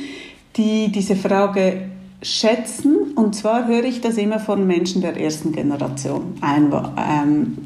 [0.55, 1.89] die diese Frage
[2.21, 3.13] schätzen.
[3.15, 7.57] Und zwar höre ich das immer von Menschen der ersten Generation, Einwa ähm,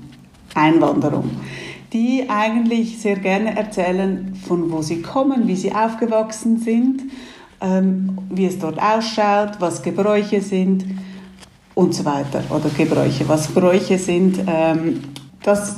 [0.54, 1.30] Einwanderung,
[1.94, 7.04] die eigentlich sehr gerne erzählen, von wo sie kommen, wie sie aufgewachsen sind,
[7.62, 10.86] ähm, wie es dort ausschaut, was Gebräuche sind
[11.76, 12.44] und so weiter.
[12.50, 14.40] Oder Gebräuche, was Bräuche sind.
[14.48, 15.02] Ähm,
[15.44, 15.78] das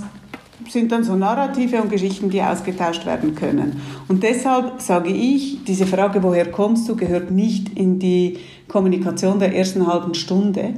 [0.69, 3.82] sind dann so Narrative und Geschichten, die ausgetauscht werden können.
[4.08, 9.56] Und deshalb sage ich, diese Frage, woher kommst du, gehört nicht in die Kommunikation der
[9.56, 10.73] ersten halben Stunde.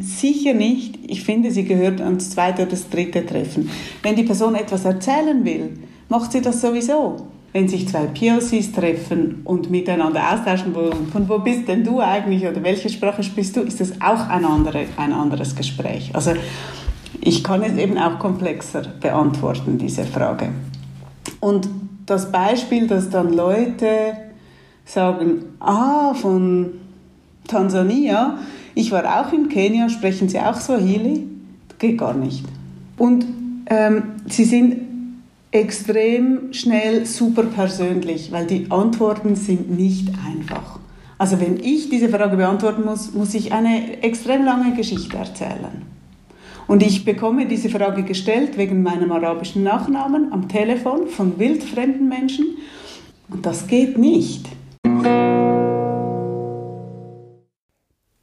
[0.00, 0.98] Sicher nicht.
[1.06, 3.70] Ich finde, sie gehört ans zweite oder das dritte Treffen.
[4.02, 5.78] Wenn die Person etwas erzählen will,
[6.08, 7.28] macht sie das sowieso.
[7.54, 12.44] Wenn sich zwei POCs treffen und miteinander austauschen, wo, von wo bist denn du eigentlich
[12.44, 16.10] oder welche Sprache sprichst du, ist das auch ein, andere, ein anderes Gespräch.
[16.12, 16.32] Also
[17.20, 20.48] ich kann es eben auch komplexer beantworten, diese Frage.
[21.38, 21.68] Und
[22.06, 24.16] das Beispiel, dass dann Leute
[24.84, 26.72] sagen, ah, von
[27.46, 28.38] Tansania,
[28.74, 31.28] ich war auch in Kenia, sprechen Sie auch Swahili?
[31.78, 32.44] Geht gar nicht.
[32.98, 33.24] Und
[33.66, 34.93] ähm, sie sind
[35.54, 40.80] extrem schnell super persönlich, weil die Antworten sind nicht einfach.
[41.16, 45.82] Also wenn ich diese Frage beantworten muss, muss ich eine extrem lange Geschichte erzählen.
[46.66, 52.56] Und ich bekomme diese Frage gestellt wegen meinem arabischen Nachnamen am Telefon von wildfremden Menschen.
[53.28, 54.48] Und das geht nicht.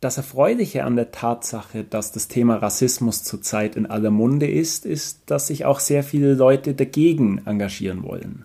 [0.02, 5.20] Das Erfreuliche an der Tatsache, dass das Thema Rassismus zurzeit in aller Munde ist, ist,
[5.28, 8.44] dass sich auch sehr viele Leute dagegen engagieren wollen.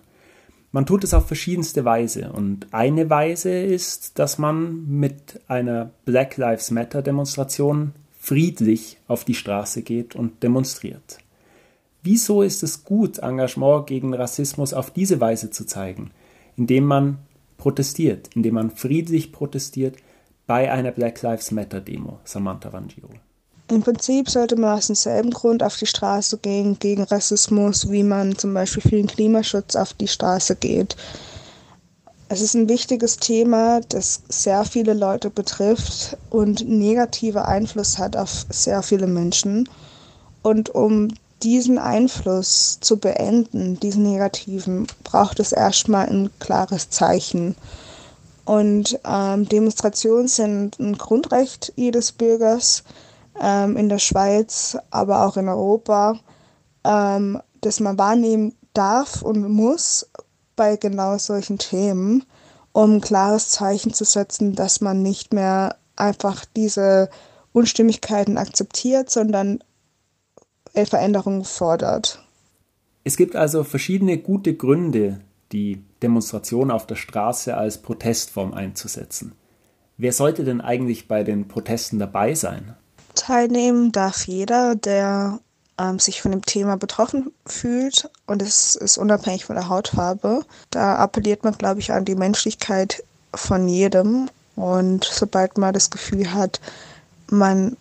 [0.71, 6.37] Man tut es auf verschiedenste Weise und eine Weise ist, dass man mit einer Black
[6.37, 11.17] Lives Matter Demonstration friedlich auf die Straße geht und demonstriert.
[12.03, 16.11] Wieso ist es gut, Engagement gegen Rassismus auf diese Weise zu zeigen,
[16.55, 17.17] indem man
[17.57, 19.95] protestiert, indem man friedlich protestiert
[20.47, 23.09] bei einer Black Lives Matter Demo, Samantha Vangio?
[23.69, 28.37] Im Prinzip sollte man aus demselben Grund auf die Straße gehen gegen Rassismus, wie man
[28.37, 30.95] zum Beispiel für den Klimaschutz auf die Straße geht.
[32.29, 38.45] Es ist ein wichtiges Thema, das sehr viele Leute betrifft und negative Einfluss hat auf
[38.49, 39.69] sehr viele Menschen.
[40.43, 41.09] Und um
[41.43, 47.55] diesen Einfluss zu beenden, diesen negativen, braucht es erstmal ein klares Zeichen.
[48.47, 52.85] Und ähm, Demonstrationen sind ein Grundrecht jedes Bürgers
[53.41, 56.17] ähm, in der Schweiz, aber auch in Europa,
[56.85, 60.09] ähm, das man wahrnehmen darf und muss,
[60.55, 62.23] bei genau solchen Themen,
[62.71, 67.09] um ein klares Zeichen zu setzen, dass man nicht mehr einfach diese
[67.51, 69.59] Unstimmigkeiten akzeptiert, sondern
[70.73, 72.23] Veränderungen fordert.
[73.03, 75.19] Es gibt also verschiedene gute Gründe,
[75.51, 79.33] die Demonstration auf der Straße als Protestform einzusetzen.
[79.97, 82.75] Wer sollte denn eigentlich bei den Protesten dabei sein?
[83.15, 85.39] Teilnehmen darf jeder, der
[85.79, 90.45] ähm, sich von dem Thema betroffen fühlt und es ist unabhängig von der Hautfarbe.
[90.69, 96.33] Da appelliert man, glaube ich, an die Menschlichkeit von jedem und sobald man das Gefühl
[96.33, 96.59] hat,
[97.29, 97.75] man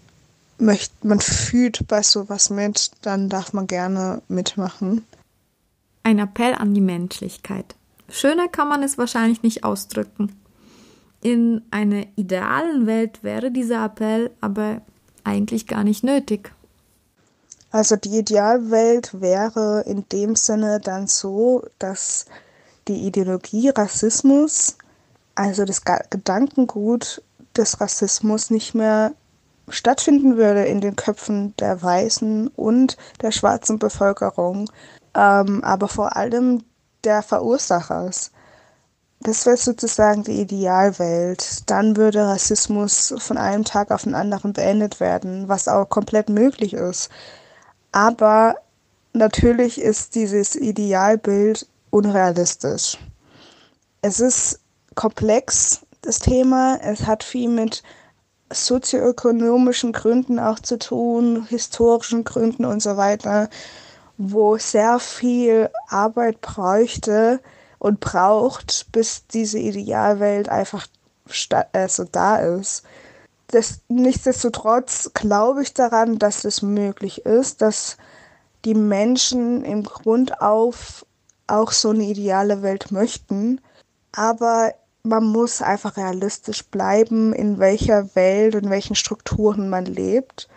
[0.58, 5.04] möchte, man fühlt bei sowas mit, dann darf man gerne mitmachen.
[6.02, 7.74] Ein Appell an die Menschlichkeit.
[8.08, 10.34] Schöner kann man es wahrscheinlich nicht ausdrücken.
[11.22, 14.82] In einer idealen Welt wäre dieser Appell aber
[15.24, 16.52] eigentlich gar nicht nötig.
[17.70, 22.26] Also die Idealwelt wäre in dem Sinne dann so, dass
[22.88, 24.78] die Ideologie Rassismus,
[25.34, 27.22] also das Gedankengut
[27.56, 29.12] des Rassismus nicht mehr
[29.68, 34.70] stattfinden würde in den Köpfen der weißen und der schwarzen Bevölkerung,
[35.14, 36.62] ähm, aber vor allem
[37.06, 38.30] der Verursachers.
[39.20, 41.62] Das wäre sozusagen die Idealwelt.
[41.70, 46.74] Dann würde Rassismus von einem Tag auf den anderen beendet werden, was auch komplett möglich
[46.74, 47.08] ist.
[47.92, 48.56] Aber
[49.14, 52.98] natürlich ist dieses Idealbild unrealistisch.
[54.02, 54.60] Es ist
[54.94, 56.78] komplex, das Thema.
[56.82, 57.82] Es hat viel mit
[58.52, 63.48] sozioökonomischen Gründen auch zu tun, historischen Gründen und so weiter,
[64.18, 67.40] wo sehr viel Arbeit bräuchte
[67.78, 70.86] und braucht, bis diese Idealwelt einfach
[71.72, 72.84] also da ist.
[73.48, 77.96] Das, nichtsdestotrotz glaube ich daran, dass es möglich ist, dass
[78.64, 81.06] die Menschen im Grund auf
[81.46, 83.60] auch so eine ideale Welt möchten.
[84.12, 84.72] Aber
[85.04, 90.48] man muss einfach realistisch bleiben, in welcher Welt und welchen Strukturen man lebt.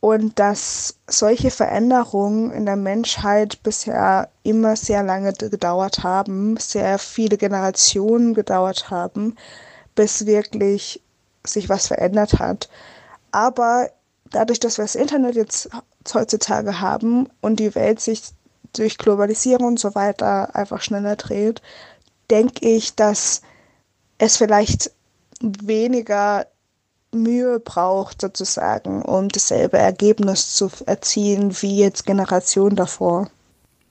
[0.00, 7.36] Und dass solche Veränderungen in der Menschheit bisher immer sehr lange gedauert haben, sehr viele
[7.36, 9.36] Generationen gedauert haben,
[9.94, 11.02] bis wirklich
[11.46, 12.70] sich was verändert hat.
[13.30, 13.90] Aber
[14.30, 15.68] dadurch, dass wir das Internet jetzt
[16.14, 18.22] heutzutage haben und die Welt sich
[18.72, 21.60] durch Globalisierung und so weiter einfach schneller dreht,
[22.30, 23.42] denke ich, dass
[24.18, 24.92] es vielleicht
[25.40, 26.46] weniger
[27.14, 33.28] Mühe braucht, sozusagen, um dasselbe Ergebnis zu erzielen wie jetzt Generationen davor.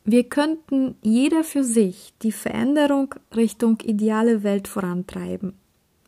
[0.05, 5.53] Wir könnten jeder für sich die Veränderung Richtung ideale Welt vorantreiben.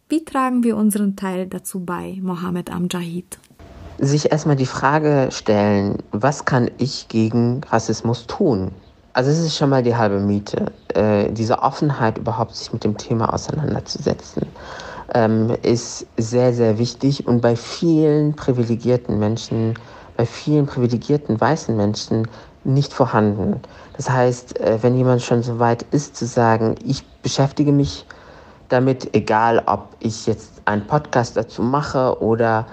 [0.09, 3.37] Wie tragen wir unseren Teil dazu bei, Mohammed Amjahid?
[3.99, 8.71] Sich erstmal die Frage stellen, was kann ich gegen Rassismus tun?
[9.13, 12.97] Also es ist schon mal die halbe Miete, äh, diese Offenheit überhaupt sich mit dem
[12.97, 14.47] Thema auseinanderzusetzen,
[15.13, 19.75] ähm, ist sehr, sehr wichtig und bei vielen privilegierten Menschen,
[20.17, 22.27] bei vielen privilegierten weißen Menschen
[22.63, 23.59] nicht vorhanden.
[23.97, 28.05] Das heißt, äh, wenn jemand schon so weit ist zu sagen, ich beschäftige mich
[28.69, 32.65] damit, egal ob ich jetzt einen Podcast dazu mache oder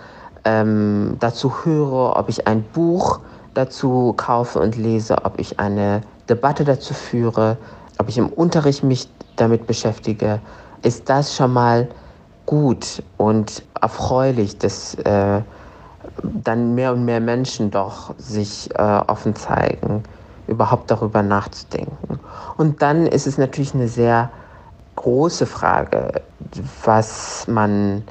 [0.45, 3.21] ähm, dazu höre, ob ich ein Buch
[3.55, 7.57] dazu kaufe und lese, ob ich eine Debatte dazu führe,
[7.99, 10.41] ob ich im Unterricht mich damit beschäftige,
[10.83, 11.89] ist das schon mal
[12.49, 15.43] gut und erfreulich, dass äh,
[16.23, 20.03] dann mehr und mehr Menschen doch sich äh, offen zeigen,
[20.47, 22.19] überhaupt darüber nachzudenken.
[22.57, 24.31] Und dann ist es natürlich eine sehr
[24.97, 26.23] große Frage,
[26.85, 28.03] was man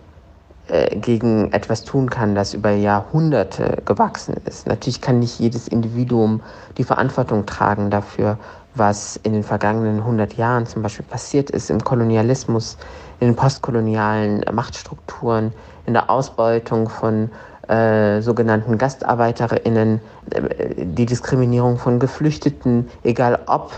[0.67, 4.67] äh, gegen etwas tun kann, das über Jahrhunderte gewachsen ist.
[4.67, 6.43] Natürlich kann nicht jedes Individuum
[6.77, 8.37] die Verantwortung tragen dafür,
[8.75, 12.77] was in den vergangenen 100 Jahren zum Beispiel passiert ist im Kolonialismus,
[13.19, 15.53] in den postkolonialen Machtstrukturen,
[15.85, 17.29] in der Ausbeutung von
[17.67, 20.01] äh, sogenannten GastarbeiterInnen,
[20.31, 23.73] äh, die Diskriminierung von Geflüchteten, egal ob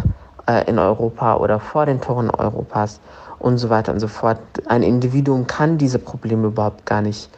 [0.47, 2.99] äh, in Europa oder vor den Toren Europas
[3.39, 4.39] und so weiter und so fort.
[4.67, 7.29] Ein Individuum kann diese Probleme überhaupt gar nicht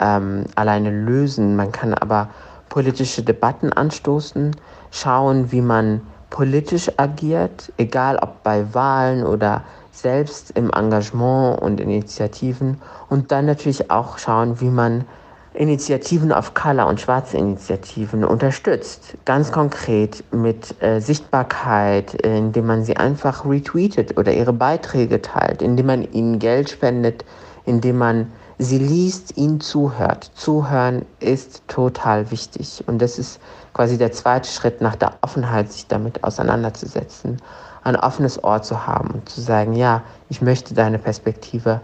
[0.00, 1.56] ähm, alleine lösen.
[1.56, 2.28] Man kann aber
[2.68, 4.56] politische Debatten anstoßen,
[4.90, 6.00] schauen, wie man
[6.30, 9.62] politisch agiert, egal ob bei Wahlen oder
[9.92, 15.04] selbst im Engagement und Initiativen und dann natürlich auch schauen, wie man
[15.52, 19.16] Initiativen auf Color und schwarze Initiativen unterstützt.
[19.24, 25.86] Ganz konkret mit äh, Sichtbarkeit, indem man sie einfach retweetet oder ihre Beiträge teilt, indem
[25.86, 27.24] man ihnen Geld spendet,
[27.66, 30.30] indem man sie liest, ihnen zuhört.
[30.34, 32.84] Zuhören ist total wichtig.
[32.86, 33.40] Und das ist
[33.72, 37.38] quasi der zweite Schritt nach der Offenheit, sich damit auseinanderzusetzen,
[37.84, 41.80] ein offenes Ohr zu haben und zu sagen, ja, ich möchte deine Perspektive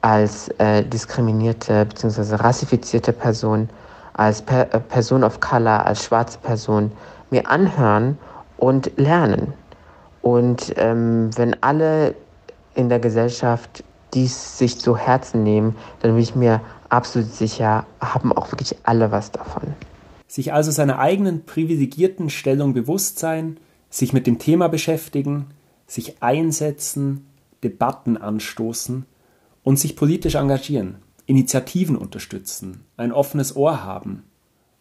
[0.00, 2.36] als äh, diskriminierte bzw.
[2.36, 3.68] rassifizierte Person,
[4.14, 6.92] als per äh, Person of Color, als schwarze Person
[7.30, 8.18] mir anhören
[8.56, 9.52] und lernen.
[10.22, 12.14] Und ähm, wenn alle
[12.74, 13.84] in der Gesellschaft
[14.14, 19.10] dies sich zu Herzen nehmen, dann bin ich mir absolut sicher, haben auch wirklich alle
[19.10, 19.74] was davon.
[20.26, 23.58] Sich also seiner eigenen privilegierten Stellung bewusst sein,
[23.90, 25.46] sich mit dem Thema beschäftigen,
[25.86, 27.26] sich einsetzen,
[27.62, 29.06] Debatten anstoßen–
[29.68, 30.94] und sich politisch engagieren,
[31.26, 34.22] Initiativen unterstützen, ein offenes Ohr haben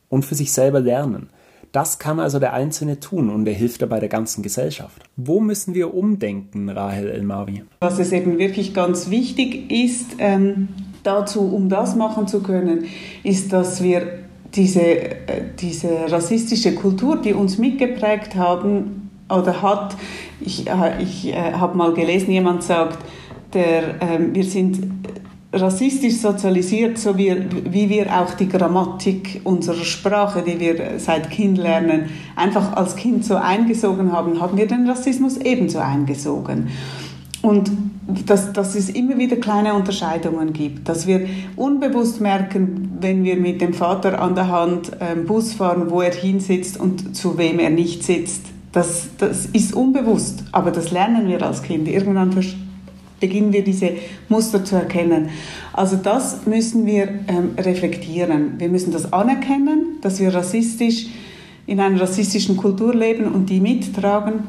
[0.07, 1.27] und für sich selber lernen.
[1.73, 5.03] Das kann also der Einzelne tun und er hilft dabei der ganzen Gesellschaft.
[5.17, 7.63] Wo müssen wir umdenken, Rahel Elmawi?
[7.81, 10.69] Was es eben wirklich ganz wichtig ist, ähm,
[11.03, 12.85] dazu, um das machen zu können,
[13.23, 14.19] ist, dass wir
[14.55, 18.96] diese, äh, diese rassistische Kultur, die uns mitgeprägt haben
[19.29, 19.95] oder hat,
[20.39, 22.97] ich, äh, ich äh, habe mal gelesen, jemand sagt,
[23.53, 24.79] der, äh, wir sind
[25.53, 27.35] rassistisch sozialisiert, so wie,
[27.69, 33.23] wie wir auch die Grammatik unserer Sprache, die wir seit Kind lernen, einfach als Kind
[33.25, 36.67] so eingesogen haben, haben wir den Rassismus ebenso eingesogen.
[37.41, 37.71] Und
[38.25, 43.61] dass, dass es immer wieder kleine Unterscheidungen gibt, dass wir unbewusst merken, wenn wir mit
[43.61, 47.69] dem Vater an der Hand ähm, Bus fahren, wo er hinsitzt und zu wem er
[47.69, 48.45] nicht sitzt.
[48.71, 51.87] Das, das ist unbewusst, aber das lernen wir als Kind.
[51.87, 52.31] Irgendwann
[53.19, 53.91] beginnen wir diese
[54.29, 55.29] Muster zu erkennen.
[55.73, 58.59] Also das müssen wir ähm, reflektieren.
[58.59, 61.07] Wir müssen das anerkennen, dass wir rassistisch
[61.65, 64.43] in einer rassistischen Kultur leben und die mittragen,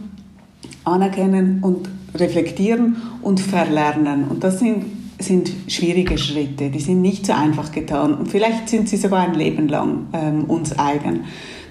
[0.84, 4.24] anerkennen und reflektieren und verlernen.
[4.28, 4.84] Und das sind,
[5.18, 8.14] sind schwierige Schritte, die sind nicht so einfach getan.
[8.14, 11.24] Und vielleicht sind sie sogar ein Leben lang ähm, uns eigen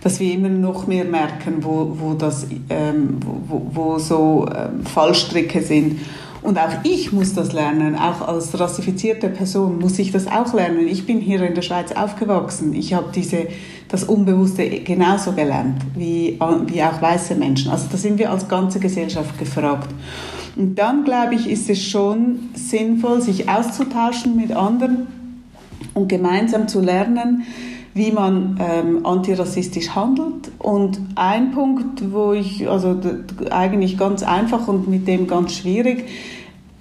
[0.07, 5.61] dass wir immer noch mehr merken, wo, wo, das, ähm, wo, wo so ähm, Fallstricke
[5.61, 5.99] sind.
[6.41, 10.87] Und auch ich muss das lernen, auch als rassifizierte Person muss ich das auch lernen.
[10.87, 12.73] Ich bin hier in der Schweiz aufgewachsen.
[12.73, 13.07] Ich habe
[13.89, 17.69] das Unbewusste genauso gelernt wie, wie auch weiße Menschen.
[17.69, 19.89] Also da sind wir als ganze Gesellschaft gefragt.
[20.55, 25.07] Und dann, glaube ich, ist es schon sinnvoll, sich auszutauschen mit anderen
[25.93, 27.43] und gemeinsam zu lernen,
[27.97, 30.51] wie man ähm, antirassistisch handelt.
[30.59, 32.99] Und ein Punkt, wo ich, also
[33.49, 36.05] eigentlich ganz einfach und mit dem ganz schwierig,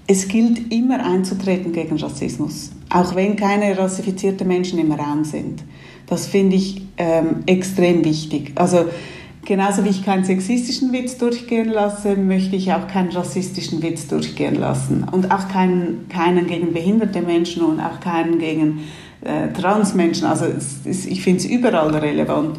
[0.06, 5.64] es gilt immer einzutreten gegen Rassismus, auch wenn keine rassifizierten Menschen im Raum sind.
[6.06, 8.52] Das finde ich ähm, extrem wichtig.
[8.54, 8.84] Also
[9.44, 14.54] genauso wie ich keinen sexistischen Witz durchgehen lasse, möchte ich auch keinen rassistischen Witz durchgehen
[14.54, 15.04] lassen.
[15.10, 18.80] Und auch keinen, keinen gegen behinderte Menschen und auch keinen gegen
[19.26, 20.26] äh, Transmenschen.
[20.26, 22.58] Also es, es, ich finde es überall relevant.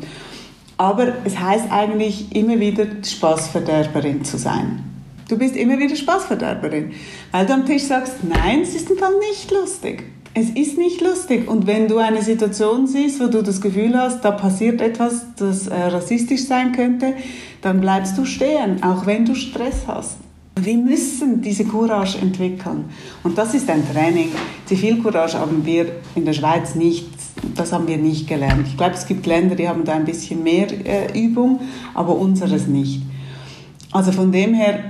[0.77, 4.83] Aber es heißt eigentlich immer wieder Spaßverderberin zu sein.
[5.27, 6.91] Du bist immer wieder Spaßverderberin,
[7.31, 10.03] weil du am Tisch sagst, nein, es ist im Fall nicht lustig.
[10.33, 11.47] Es ist nicht lustig.
[11.49, 15.67] Und wenn du eine Situation siehst, wo du das Gefühl hast, da passiert etwas, das
[15.67, 17.15] äh, rassistisch sein könnte,
[17.61, 20.17] dann bleibst du stehen, auch wenn du Stress hast.
[20.59, 22.85] Wir müssen diese Courage entwickeln.
[23.23, 24.29] Und das ist ein Training.
[24.65, 27.07] Zivilcourage haben wir in der Schweiz nicht,
[27.55, 28.67] das haben wir nicht gelernt.
[28.67, 31.61] Ich glaube, es gibt Länder, die haben da ein bisschen mehr äh, Übung,
[31.93, 33.01] aber unseres nicht.
[33.91, 34.83] Also von dem her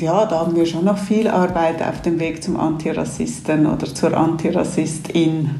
[0.00, 4.16] ja, da haben wir schon noch viel Arbeit auf dem Weg zum Antirassisten oder zur
[4.16, 5.50] Antirassistin.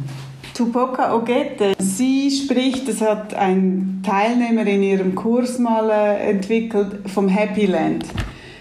[0.55, 7.29] Tupoka Ogette, sie spricht, das hat ein Teilnehmer in ihrem Kurs mal äh, entwickelt, vom
[7.29, 8.07] Happy Land.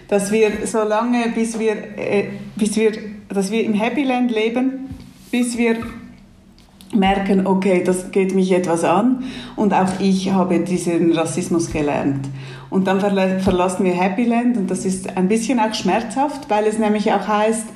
[0.08, 2.26] Dass wir so lange, bis wir, äh,
[2.56, 2.92] bis wir,
[3.30, 4.90] dass wir im Happy Land leben,
[5.32, 5.78] bis wir
[6.94, 9.24] merken, okay, das geht mich etwas an
[9.56, 12.28] und auch ich habe diesen Rassismus gelernt.
[12.70, 16.78] Und dann verlassen wir Happy Land und das ist ein bisschen auch schmerzhaft, weil es
[16.78, 17.68] nämlich auch heißt,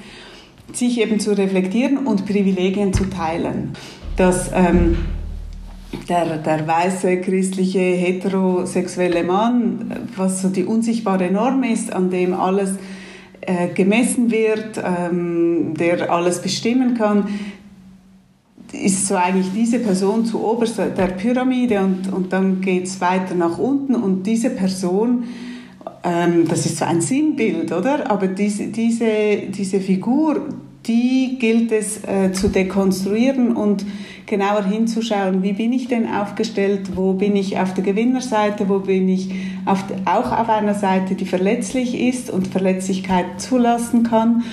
[0.74, 3.74] sich eben zu reflektieren und Privilegien zu teilen.
[4.18, 4.98] Dass ähm,
[6.10, 12.72] der, der weiße, christliche, heterosexuelle Mann, was so die unsichtbare Norm ist, an dem alles
[13.42, 17.28] äh, gemessen wird, ähm, der alles bestimmen kann,
[18.74, 23.36] ist so eigentlich diese Person zu oberst der Pyramide und, und dann geht es weiter
[23.36, 25.24] nach unten und diese Person,
[26.04, 28.10] ähm, das ist so ein Sinnbild, oder?
[28.12, 29.06] Aber diese, diese,
[29.50, 30.48] diese Figur,
[30.86, 33.86] die gilt es äh, zu dekonstruieren und
[34.26, 39.10] genauer hinzuschauen, wie bin ich denn aufgestellt, wo bin ich auf der Gewinnerseite, wo bin
[39.10, 39.32] ich
[39.66, 44.44] auf, auch auf einer Seite, die verletzlich ist und Verletzlichkeit zulassen kann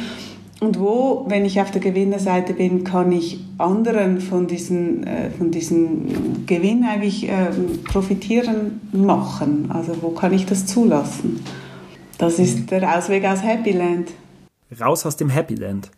[0.60, 5.50] und wo, wenn ich auf der Gewinnerseite bin, kann ich anderen von diesem äh, von
[5.50, 7.50] diesen Gewinn eigentlich äh,
[7.84, 9.70] profitieren machen?
[9.70, 11.40] Also wo kann ich das zulassen?
[12.16, 14.12] Das ist der Ausweg aus Happy Land.
[14.80, 15.90] Raus aus dem Happy Land.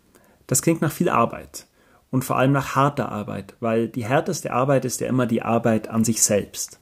[0.46, 1.66] Das klingt nach viel Arbeit.
[2.10, 5.88] Und vor allem nach harter Arbeit, weil die härteste Arbeit ist ja immer die Arbeit
[5.88, 6.78] an sich selbst.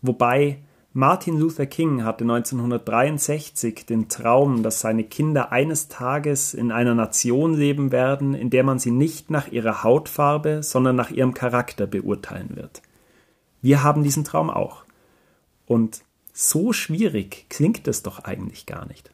[0.00, 0.58] Wobei
[0.94, 7.54] Martin Luther King hatte 1963 den Traum, dass seine Kinder eines Tages in einer Nation
[7.54, 12.56] leben werden, in der man sie nicht nach ihrer Hautfarbe, sondern nach ihrem Charakter beurteilen
[12.56, 12.82] wird.
[13.62, 14.84] Wir haben diesen Traum auch.
[15.64, 16.02] Und
[16.34, 19.11] so schwierig klingt es doch eigentlich gar nicht.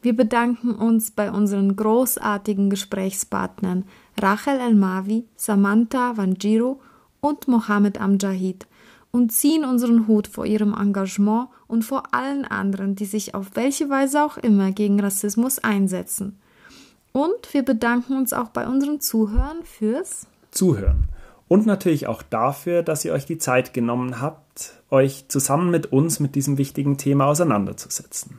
[0.00, 3.84] Wir bedanken uns bei unseren großartigen Gesprächspartnern
[4.20, 6.78] Rachel Elmavi, Samantha Wanjiru
[7.20, 8.66] und Mohammed Amjahid
[9.10, 13.90] und ziehen unseren Hut vor ihrem Engagement und vor allen anderen, die sich auf welche
[13.90, 16.38] Weise auch immer gegen Rassismus einsetzen.
[17.12, 21.08] Und wir bedanken uns auch bei unseren Zuhörern fürs Zuhören.
[21.48, 26.20] Und natürlich auch dafür, dass ihr euch die Zeit genommen habt, euch zusammen mit uns
[26.20, 28.38] mit diesem wichtigen Thema auseinanderzusetzen.